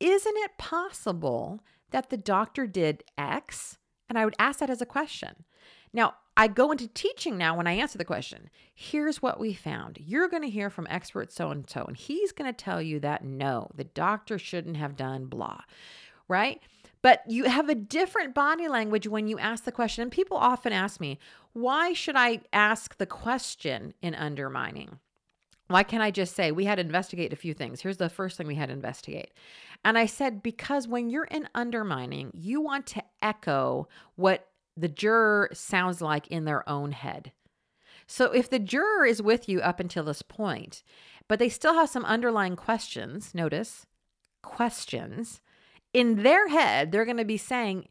isn't 0.00 0.36
it 0.36 0.58
possible 0.58 1.60
that 1.90 2.10
the 2.10 2.16
doctor 2.16 2.66
did 2.66 3.04
X? 3.16 3.78
And 4.08 4.18
I 4.18 4.24
would 4.24 4.36
ask 4.38 4.58
that 4.58 4.70
as 4.70 4.82
a 4.82 4.86
question. 4.86 5.44
Now, 5.92 6.14
I 6.38 6.46
go 6.46 6.70
into 6.70 6.86
teaching 6.86 7.36
now 7.36 7.56
when 7.56 7.66
I 7.66 7.72
answer 7.72 7.98
the 7.98 8.04
question. 8.04 8.48
Here's 8.72 9.20
what 9.20 9.40
we 9.40 9.52
found. 9.54 9.98
You're 10.00 10.28
going 10.28 10.44
to 10.44 10.48
hear 10.48 10.70
from 10.70 10.86
expert 10.88 11.32
so 11.32 11.50
and 11.50 11.68
so, 11.68 11.84
and 11.84 11.96
he's 11.96 12.30
going 12.30 12.48
to 12.48 12.56
tell 12.56 12.80
you 12.80 13.00
that 13.00 13.24
no, 13.24 13.68
the 13.74 13.82
doctor 13.82 14.38
shouldn't 14.38 14.76
have 14.76 14.94
done 14.94 15.26
blah, 15.26 15.62
right? 16.28 16.62
But 17.02 17.24
you 17.26 17.44
have 17.44 17.68
a 17.68 17.74
different 17.74 18.36
body 18.36 18.68
language 18.68 19.08
when 19.08 19.26
you 19.26 19.36
ask 19.40 19.64
the 19.64 19.72
question. 19.72 20.02
And 20.02 20.12
people 20.12 20.36
often 20.36 20.72
ask 20.72 21.00
me, 21.00 21.18
why 21.54 21.92
should 21.92 22.14
I 22.14 22.42
ask 22.52 22.96
the 22.98 23.06
question 23.06 23.94
in 24.00 24.14
undermining? 24.14 25.00
Why 25.66 25.82
can't 25.82 26.04
I 26.04 26.12
just 26.12 26.36
say, 26.36 26.52
we 26.52 26.66
had 26.66 26.76
to 26.76 26.82
investigate 26.82 27.32
a 27.32 27.36
few 27.36 27.52
things? 27.52 27.80
Here's 27.80 27.96
the 27.96 28.08
first 28.08 28.36
thing 28.36 28.46
we 28.46 28.54
had 28.54 28.68
to 28.68 28.74
investigate. 28.74 29.32
And 29.84 29.98
I 29.98 30.06
said, 30.06 30.40
because 30.40 30.86
when 30.86 31.10
you're 31.10 31.24
in 31.24 31.48
undermining, 31.54 32.30
you 32.32 32.60
want 32.60 32.86
to 32.88 33.02
echo 33.20 33.88
what 34.14 34.46
the 34.80 34.88
juror 34.88 35.50
sounds 35.52 36.00
like 36.00 36.26
in 36.28 36.44
their 36.44 36.68
own 36.68 36.92
head. 36.92 37.32
So 38.06 38.32
if 38.32 38.48
the 38.48 38.58
juror 38.58 39.04
is 39.04 39.20
with 39.20 39.48
you 39.48 39.60
up 39.60 39.80
until 39.80 40.04
this 40.04 40.22
point, 40.22 40.82
but 41.28 41.38
they 41.38 41.48
still 41.48 41.74
have 41.74 41.90
some 41.90 42.04
underlying 42.04 42.56
questions, 42.56 43.34
notice 43.34 43.86
questions, 44.42 45.40
in 45.92 46.22
their 46.22 46.48
head, 46.48 46.90
they're 46.90 47.04
going 47.04 47.16
to 47.18 47.24
be 47.24 47.36
saying, 47.36 47.88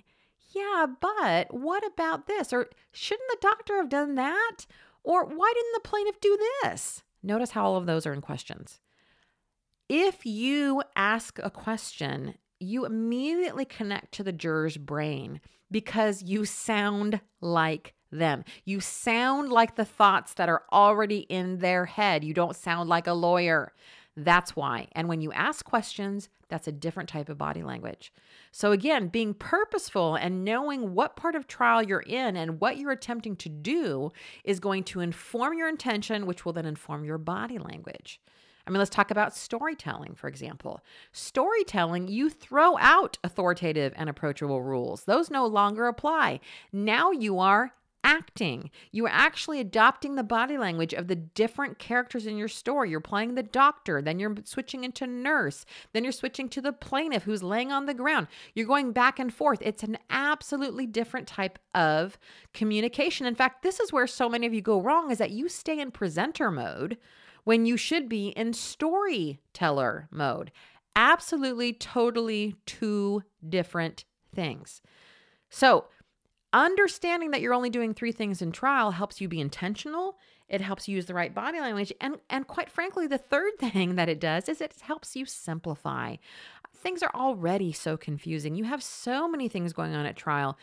yeah, 0.56 0.88
but 1.00 1.54
what 1.54 1.86
about 1.86 2.26
this? 2.28 2.52
Or 2.52 2.70
shouldn't 2.92 3.30
the 3.30 3.38
doctor 3.42 3.76
have 3.78 3.90
done 3.90 4.16
that? 4.16 4.66
Or 5.04 5.26
why 5.26 5.54
didn't 5.56 5.74
the 5.74 5.88
plaintiff 5.88 6.20
do 6.20 6.38
this? 6.64 7.04
Notice 7.22 7.52
how 7.52 7.66
all 7.66 7.76
of 7.76 7.86
those 7.86 8.06
are 8.06 8.14
in 8.14 8.22
questions. 8.22 8.80
If 9.90 10.26
you 10.26 10.84
ask 10.96 11.40
a 11.44 11.50
question 11.50 12.36
you 12.60 12.86
immediately 12.86 13.66
connect 13.66 14.14
to 14.14 14.24
the 14.24 14.32
juror's 14.32 14.78
brain 14.78 15.40
because 15.72 16.24
you 16.24 16.46
sound 16.46 17.20
like 17.42 17.94
them. 18.12 18.44
You 18.64 18.80
sound 18.80 19.50
like 19.50 19.76
the 19.76 19.86
thoughts 19.86 20.34
that 20.36 20.50
are 20.50 20.64
already 20.72 21.20
in 21.20 21.60
their 21.60 21.86
head. 21.86 22.24
You 22.24 22.34
don't 22.34 22.56
sound 22.56 22.90
like 22.90 23.08
a 23.08 23.14
lawyer. 23.14 23.74
That's 24.16 24.56
why. 24.56 24.88
And 24.94 25.08
when 25.08 25.22
you 25.22 25.32
ask 25.32 25.64
questions, 25.64 26.30
that's 26.50 26.68
a 26.68 26.72
different 26.72 27.10
type 27.10 27.30
of 27.30 27.38
body 27.38 27.62
language. 27.62 28.12
So, 28.52 28.72
again, 28.72 29.10
being 29.10 29.34
purposeful 29.34 30.16
and 30.16 30.46
knowing 30.46 30.96
what 30.96 31.16
part 31.16 31.36
of 31.36 31.46
trial 31.46 31.84
you're 31.84 32.00
in 32.00 32.36
and 32.36 32.60
what 32.60 32.78
you're 32.78 32.92
attempting 32.92 33.36
to 33.38 33.50
do 33.50 34.12
is 34.44 34.60
going 34.60 34.86
to 34.86 35.02
inform 35.02 35.58
your 35.58 35.70
intention, 35.70 36.26
which 36.26 36.46
will 36.46 36.54
then 36.54 36.66
inform 36.66 37.04
your 37.04 37.18
body 37.18 37.60
language. 37.60 38.20
I 38.68 38.70
mean, 38.70 38.80
let's 38.80 38.90
talk 38.90 39.12
about 39.12 39.36
storytelling, 39.36 40.16
for 40.16 40.28
example. 40.28 40.82
Storytelling, 41.14 42.10
you 42.10 42.30
throw 42.30 42.78
out 42.78 43.18
authoritative 43.24 43.94
and 43.96 44.10
approachable 44.10 44.62
rules, 44.62 45.06
those 45.06 45.32
no 45.32 45.46
longer 45.46 45.88
apply. 45.88 46.42
Now 46.74 47.12
you 47.12 47.40
are 47.40 47.74
acting. 48.04 48.70
You 48.92 49.06
are 49.06 49.12
actually 49.12 49.60
adopting 49.60 50.16
the 50.16 50.24
body 50.24 50.58
language 50.58 50.94
of 50.94 51.08
the 51.08 51.16
different 51.16 51.80
characters 51.80 52.26
in 52.26 52.38
your 52.38 52.48
story. 52.48 52.90
You're 52.90 53.02
playing 53.02 53.36
the 53.36 53.44
doctor, 53.44 54.02
then 54.02 54.20
you're 54.20 54.36
switching 54.46 54.84
into 54.84 55.08
nurse, 55.08 55.66
then 55.94 56.04
you're 56.04 56.14
switching 56.14 56.48
to 56.50 56.62
the 56.62 56.72
plaintiff 56.72 57.24
who's 57.24 57.44
laying 57.44 57.72
on 57.72 57.86
the 57.86 57.94
ground. 57.94 58.28
You're 58.54 58.66
going 58.66 58.94
back 58.94 59.20
and 59.20 59.34
forth. 59.34 59.60
It's 59.62 59.84
an 59.84 59.98
absolutely 60.10 60.86
different 60.86 61.28
type 61.28 61.60
of 61.76 62.18
communication. 62.54 63.26
In 63.28 63.36
fact, 63.36 63.62
this 63.62 63.80
is 63.80 63.92
where 63.92 64.08
so 64.08 64.30
many 64.30 64.48
of 64.48 64.54
you 64.54 64.62
go 64.62 64.82
wrong 64.82 65.12
is 65.12 65.18
that 65.18 65.32
you 65.32 65.50
stay 65.50 65.80
in 65.80 65.92
presenter 65.92 66.50
mode 66.50 66.98
when 67.48 67.66
you 67.66 67.78
should 67.78 68.10
be 68.10 68.28
in 68.28 68.52
storyteller 68.52 70.10
mode. 70.12 70.52
Absolutely, 70.98 71.72
totally 71.72 72.58
two 72.66 73.24
different 73.48 74.04
things. 74.36 74.82
So, 75.50 75.86
understanding 76.52 77.32
that 77.32 77.40
you're 77.40 77.54
only 77.54 77.70
doing 77.70 77.94
three 77.94 78.12
things 78.12 78.42
in 78.42 78.52
trial 78.52 78.92
helps 78.92 79.22
you 79.22 79.30
be 79.30 79.40
intentional. 79.40 80.18
It 80.50 80.60
helps 80.60 80.90
you 80.90 80.96
use 80.96 81.06
the 81.06 81.14
right 81.14 81.34
body 81.34 81.62
language. 81.62 81.94
And, 82.02 82.18
and 82.30 82.46
quite 82.46 82.70
frankly, 82.70 83.08
the 83.08 83.18
third 83.18 83.54
thing 83.60 83.96
that 83.96 84.10
it 84.10 84.20
does 84.20 84.50
is 84.50 84.60
it 84.60 84.74
helps 84.82 85.16
you 85.16 85.26
simplify. 85.26 86.18
Things 86.76 87.02
are 87.02 87.16
already 87.16 87.72
so 87.72 87.96
confusing. 87.96 88.56
You 88.56 88.66
have 88.66 88.84
so 88.84 89.26
many 89.26 89.48
things 89.48 89.72
going 89.72 89.96
on 89.96 90.06
at 90.06 90.18
trial 90.18 90.58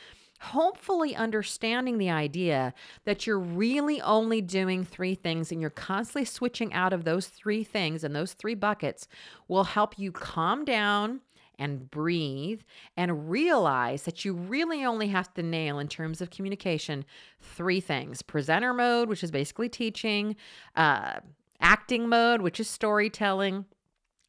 hopefully 0.44 1.16
understanding 1.16 1.98
the 1.98 2.10
idea 2.10 2.74
that 3.04 3.26
you're 3.26 3.38
really 3.38 4.00
only 4.02 4.40
doing 4.40 4.84
three 4.84 5.14
things 5.14 5.50
and 5.50 5.60
you're 5.60 5.70
constantly 5.70 6.24
switching 6.24 6.72
out 6.72 6.92
of 6.92 7.04
those 7.04 7.26
three 7.26 7.64
things 7.64 8.04
and 8.04 8.14
those 8.14 8.34
three 8.34 8.54
buckets 8.54 9.08
will 9.48 9.64
help 9.64 9.98
you 9.98 10.12
calm 10.12 10.64
down 10.64 11.20
and 11.58 11.90
breathe 11.90 12.60
and 12.96 13.30
realize 13.30 14.02
that 14.02 14.24
you 14.24 14.34
really 14.34 14.84
only 14.84 15.08
have 15.08 15.32
to 15.34 15.42
nail, 15.42 15.78
in 15.78 15.88
terms 15.88 16.20
of 16.20 16.30
communication, 16.30 17.04
three 17.40 17.80
things. 17.80 18.22
Presenter 18.22 18.74
mode, 18.74 19.08
which 19.08 19.22
is 19.22 19.30
basically 19.30 19.68
teaching, 19.68 20.34
uh, 20.74 21.20
acting 21.60 22.08
mode, 22.08 22.42
which 22.42 22.58
is 22.58 22.68
storytelling, 22.68 23.64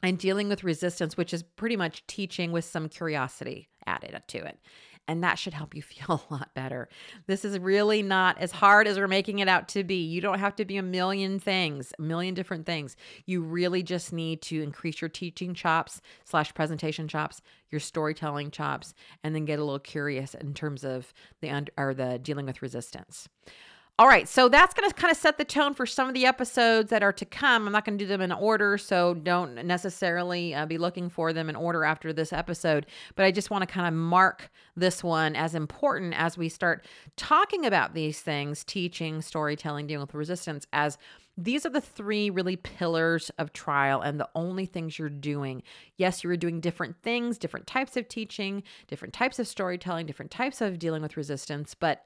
and 0.04 0.20
dealing 0.20 0.50
with 0.50 0.64
resistance, 0.64 1.18
which 1.18 1.34
is 1.34 1.42
pretty 1.42 1.76
much 1.76 2.06
teaching 2.06 2.52
with 2.52 2.64
some 2.64 2.88
curiosity 2.88 3.70
added 3.88 4.22
to 4.28 4.38
it 4.38 4.60
and 5.08 5.24
that 5.24 5.38
should 5.38 5.54
help 5.54 5.76
you 5.76 5.82
feel 5.82 6.24
a 6.30 6.34
lot 6.34 6.54
better. 6.54 6.90
This 7.28 7.46
is 7.46 7.58
really 7.60 8.02
not 8.02 8.38
as 8.40 8.52
hard 8.52 8.88
as 8.88 8.98
we're 8.98 9.08
making 9.08 9.40
it 9.40 9.48
out 9.48 9.68
to 9.70 9.84
be. 9.84 10.04
You 10.04 10.22
don't 10.22 10.40
have 10.40 10.56
to 10.58 10.66
be 10.66 10.78
a 10.78 10.84
million 10.84 11.40
things, 11.40 11.94
a 11.98 12.02
million 12.02 12.34
different 12.34 12.66
things. 12.66 12.96
You 13.26 13.42
really 13.42 13.84
just 13.84 14.14
need 14.14 14.42
to 14.44 14.62
increase 14.62 15.02
your 15.02 15.10
teaching 15.10 15.54
chops 15.54 16.02
slash 16.24 16.54
presentation 16.54 17.08
chops, 17.08 17.42
your 17.70 17.80
storytelling 17.80 18.52
chops, 18.52 18.94
and 19.24 19.36
then 19.36 19.46
get 19.46 19.60
a 19.60 19.64
little 19.64 19.80
curious 19.80 20.34
in 20.34 20.54
terms 20.54 20.84
of 20.84 21.14
the 21.42 21.50
under, 21.50 21.72
or 21.78 21.94
the 21.94 22.20
dealing 22.20 22.46
with 22.46 22.62
resistance. 22.62 23.28
All 23.98 24.10
right, 24.10 24.28
so 24.28 24.50
that's 24.50 24.74
going 24.74 24.90
to 24.90 24.94
kind 24.94 25.10
of 25.10 25.16
set 25.16 25.38
the 25.38 25.46
tone 25.46 25.74
for 25.74 25.86
some 25.86 26.10
of 26.10 26.14
the 26.14 26.26
episodes 26.26 26.90
that 26.90 27.02
are 27.02 27.14
to 27.14 27.24
come. 27.24 27.66
I'm 27.66 27.72
not 27.72 27.86
going 27.86 27.98
to 27.98 28.04
do 28.04 28.10
them 28.10 28.20
in 28.20 28.34
order, 28.34 28.78
so 28.78 29.14
don't 29.14 29.56
necessarily 29.66 30.54
uh, 30.54 30.66
be 30.66 30.78
looking 30.78 31.10
for 31.10 31.32
them 31.32 31.50
in 31.50 31.56
order 31.56 31.86
after 31.86 32.12
this 32.12 32.34
episode. 32.34 32.88
But 33.16 33.24
I 33.24 33.32
just 33.32 33.50
want 33.50 33.62
to 33.62 33.74
kind 33.74 33.88
of 33.88 33.94
mark 33.94 34.52
this 34.76 35.02
one 35.02 35.34
as 35.38 35.56
important 35.56 36.14
as 36.14 36.38
we 36.38 36.50
start 36.50 36.86
talking 37.16 37.66
about 37.66 37.94
these 37.94 38.20
things 38.20 38.66
teaching, 38.66 39.22
storytelling, 39.22 39.88
dealing 39.88 40.08
with 40.08 40.14
resistance 40.14 40.68
as 40.74 40.98
these 41.38 41.66
are 41.66 41.70
the 41.70 41.80
three 41.80 42.30
really 42.30 42.58
pillars 42.58 43.32
of 43.38 43.54
trial 43.54 44.02
and 44.02 44.20
the 44.20 44.30
only 44.36 44.66
things 44.66 45.00
you're 45.00 45.08
doing. 45.08 45.64
Yes, 45.96 46.22
you're 46.22 46.36
doing 46.36 46.60
different 46.60 46.98
things, 47.02 47.38
different 47.38 47.66
types 47.66 47.96
of 47.96 48.10
teaching, 48.10 48.62
different 48.88 49.14
types 49.14 49.40
of 49.40 49.48
storytelling, 49.48 50.06
different 50.06 50.32
types 50.32 50.60
of 50.60 50.80
dealing 50.80 51.02
with 51.02 51.16
resistance, 51.16 51.74
but 51.74 52.04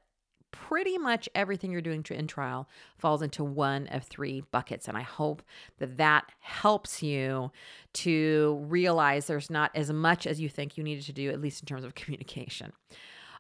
pretty 0.52 0.98
much 0.98 1.30
everything 1.36 1.72
you're 1.72 1.82
doing 1.82 2.04
to 2.04 2.14
in 2.14 2.28
trial 2.28 2.68
falls 2.98 3.22
into 3.22 3.44
one 3.44 3.88
of 3.88 4.04
three 4.04 4.44
buckets. 4.52 4.88
And 4.88 4.98
I 4.98 5.02
hope 5.02 5.42
that 5.80 5.98
that 5.98 6.32
helps 6.40 7.02
you 7.02 7.52
to 7.94 8.60
realize 8.68 9.28
there's 9.28 9.50
not 9.50 9.72
as 9.76 9.92
much 9.92 10.28
as 10.28 10.40
you 10.40 10.50
think 10.50 10.78
you 10.78 10.84
needed 10.84 11.06
to 11.06 11.14
do, 11.14 11.30
at 11.30 11.42
least 11.42 11.62
in 11.62 11.68
terms 11.68 11.84
of 11.84 11.96
communication. 11.96 12.74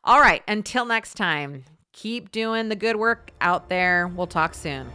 All 0.03 0.19
right, 0.19 0.43
until 0.47 0.85
next 0.85 1.15
time, 1.15 1.65
keep 1.91 2.31
doing 2.31 2.69
the 2.69 2.75
good 2.75 2.95
work 2.95 3.31
out 3.41 3.69
there. 3.69 4.07
We'll 4.07 4.27
talk 4.27 4.53
soon. 4.53 4.89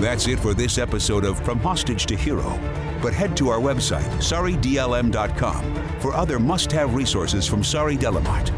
That's 0.00 0.26
it 0.26 0.40
for 0.40 0.54
this 0.54 0.78
episode 0.78 1.24
of 1.24 1.38
From 1.44 1.58
Hostage 1.60 2.06
to 2.06 2.16
Hero. 2.16 2.58
But 3.00 3.12
head 3.12 3.36
to 3.36 3.50
our 3.50 3.58
website, 3.58 4.08
saridlm.com, 4.18 5.74
for 6.00 6.14
other 6.14 6.38
must 6.38 6.72
have 6.72 6.94
resources 6.94 7.46
from 7.46 7.62
Sari 7.62 7.96
Delamotte. 7.96 8.50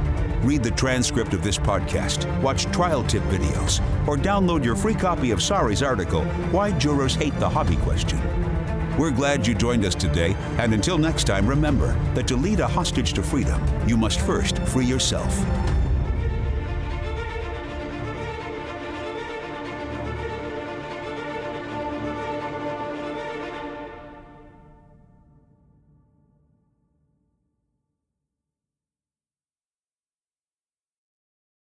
Read 0.45 0.63
the 0.63 0.71
transcript 0.71 1.33
of 1.35 1.43
this 1.43 1.59
podcast, 1.59 2.31
watch 2.43 2.67
trial 2.67 3.03
tip 3.03 3.23
videos, 3.25 3.81
or 4.07 4.17
download 4.17 4.65
your 4.65 4.77
free 4.77 4.95
copy 4.95 5.31
of 5.31 5.43
Sari's 5.43 5.83
article, 5.83 6.25
Why 6.53 6.71
Jurors 6.73 7.15
Hate 7.15 7.39
the 7.41 7.49
Hobby 7.49 7.77
Question. 7.77 8.21
We're 8.97 9.11
glad 9.11 9.47
you 9.47 9.55
joined 9.55 9.85
us 9.85 9.95
today, 9.95 10.37
and 10.59 10.73
until 10.73 10.99
next 10.99 11.25
time, 11.25 11.47
remember 11.47 11.99
that 12.15 12.29
to 12.29 12.37
lead 12.37 12.61
a 12.61 12.69
hostage 12.69 13.13
to 13.15 13.23
freedom, 13.23 13.61
you 13.89 13.97
must 13.97 14.21
first 14.21 14.59
free 14.61 14.87
yourself. 14.87 15.74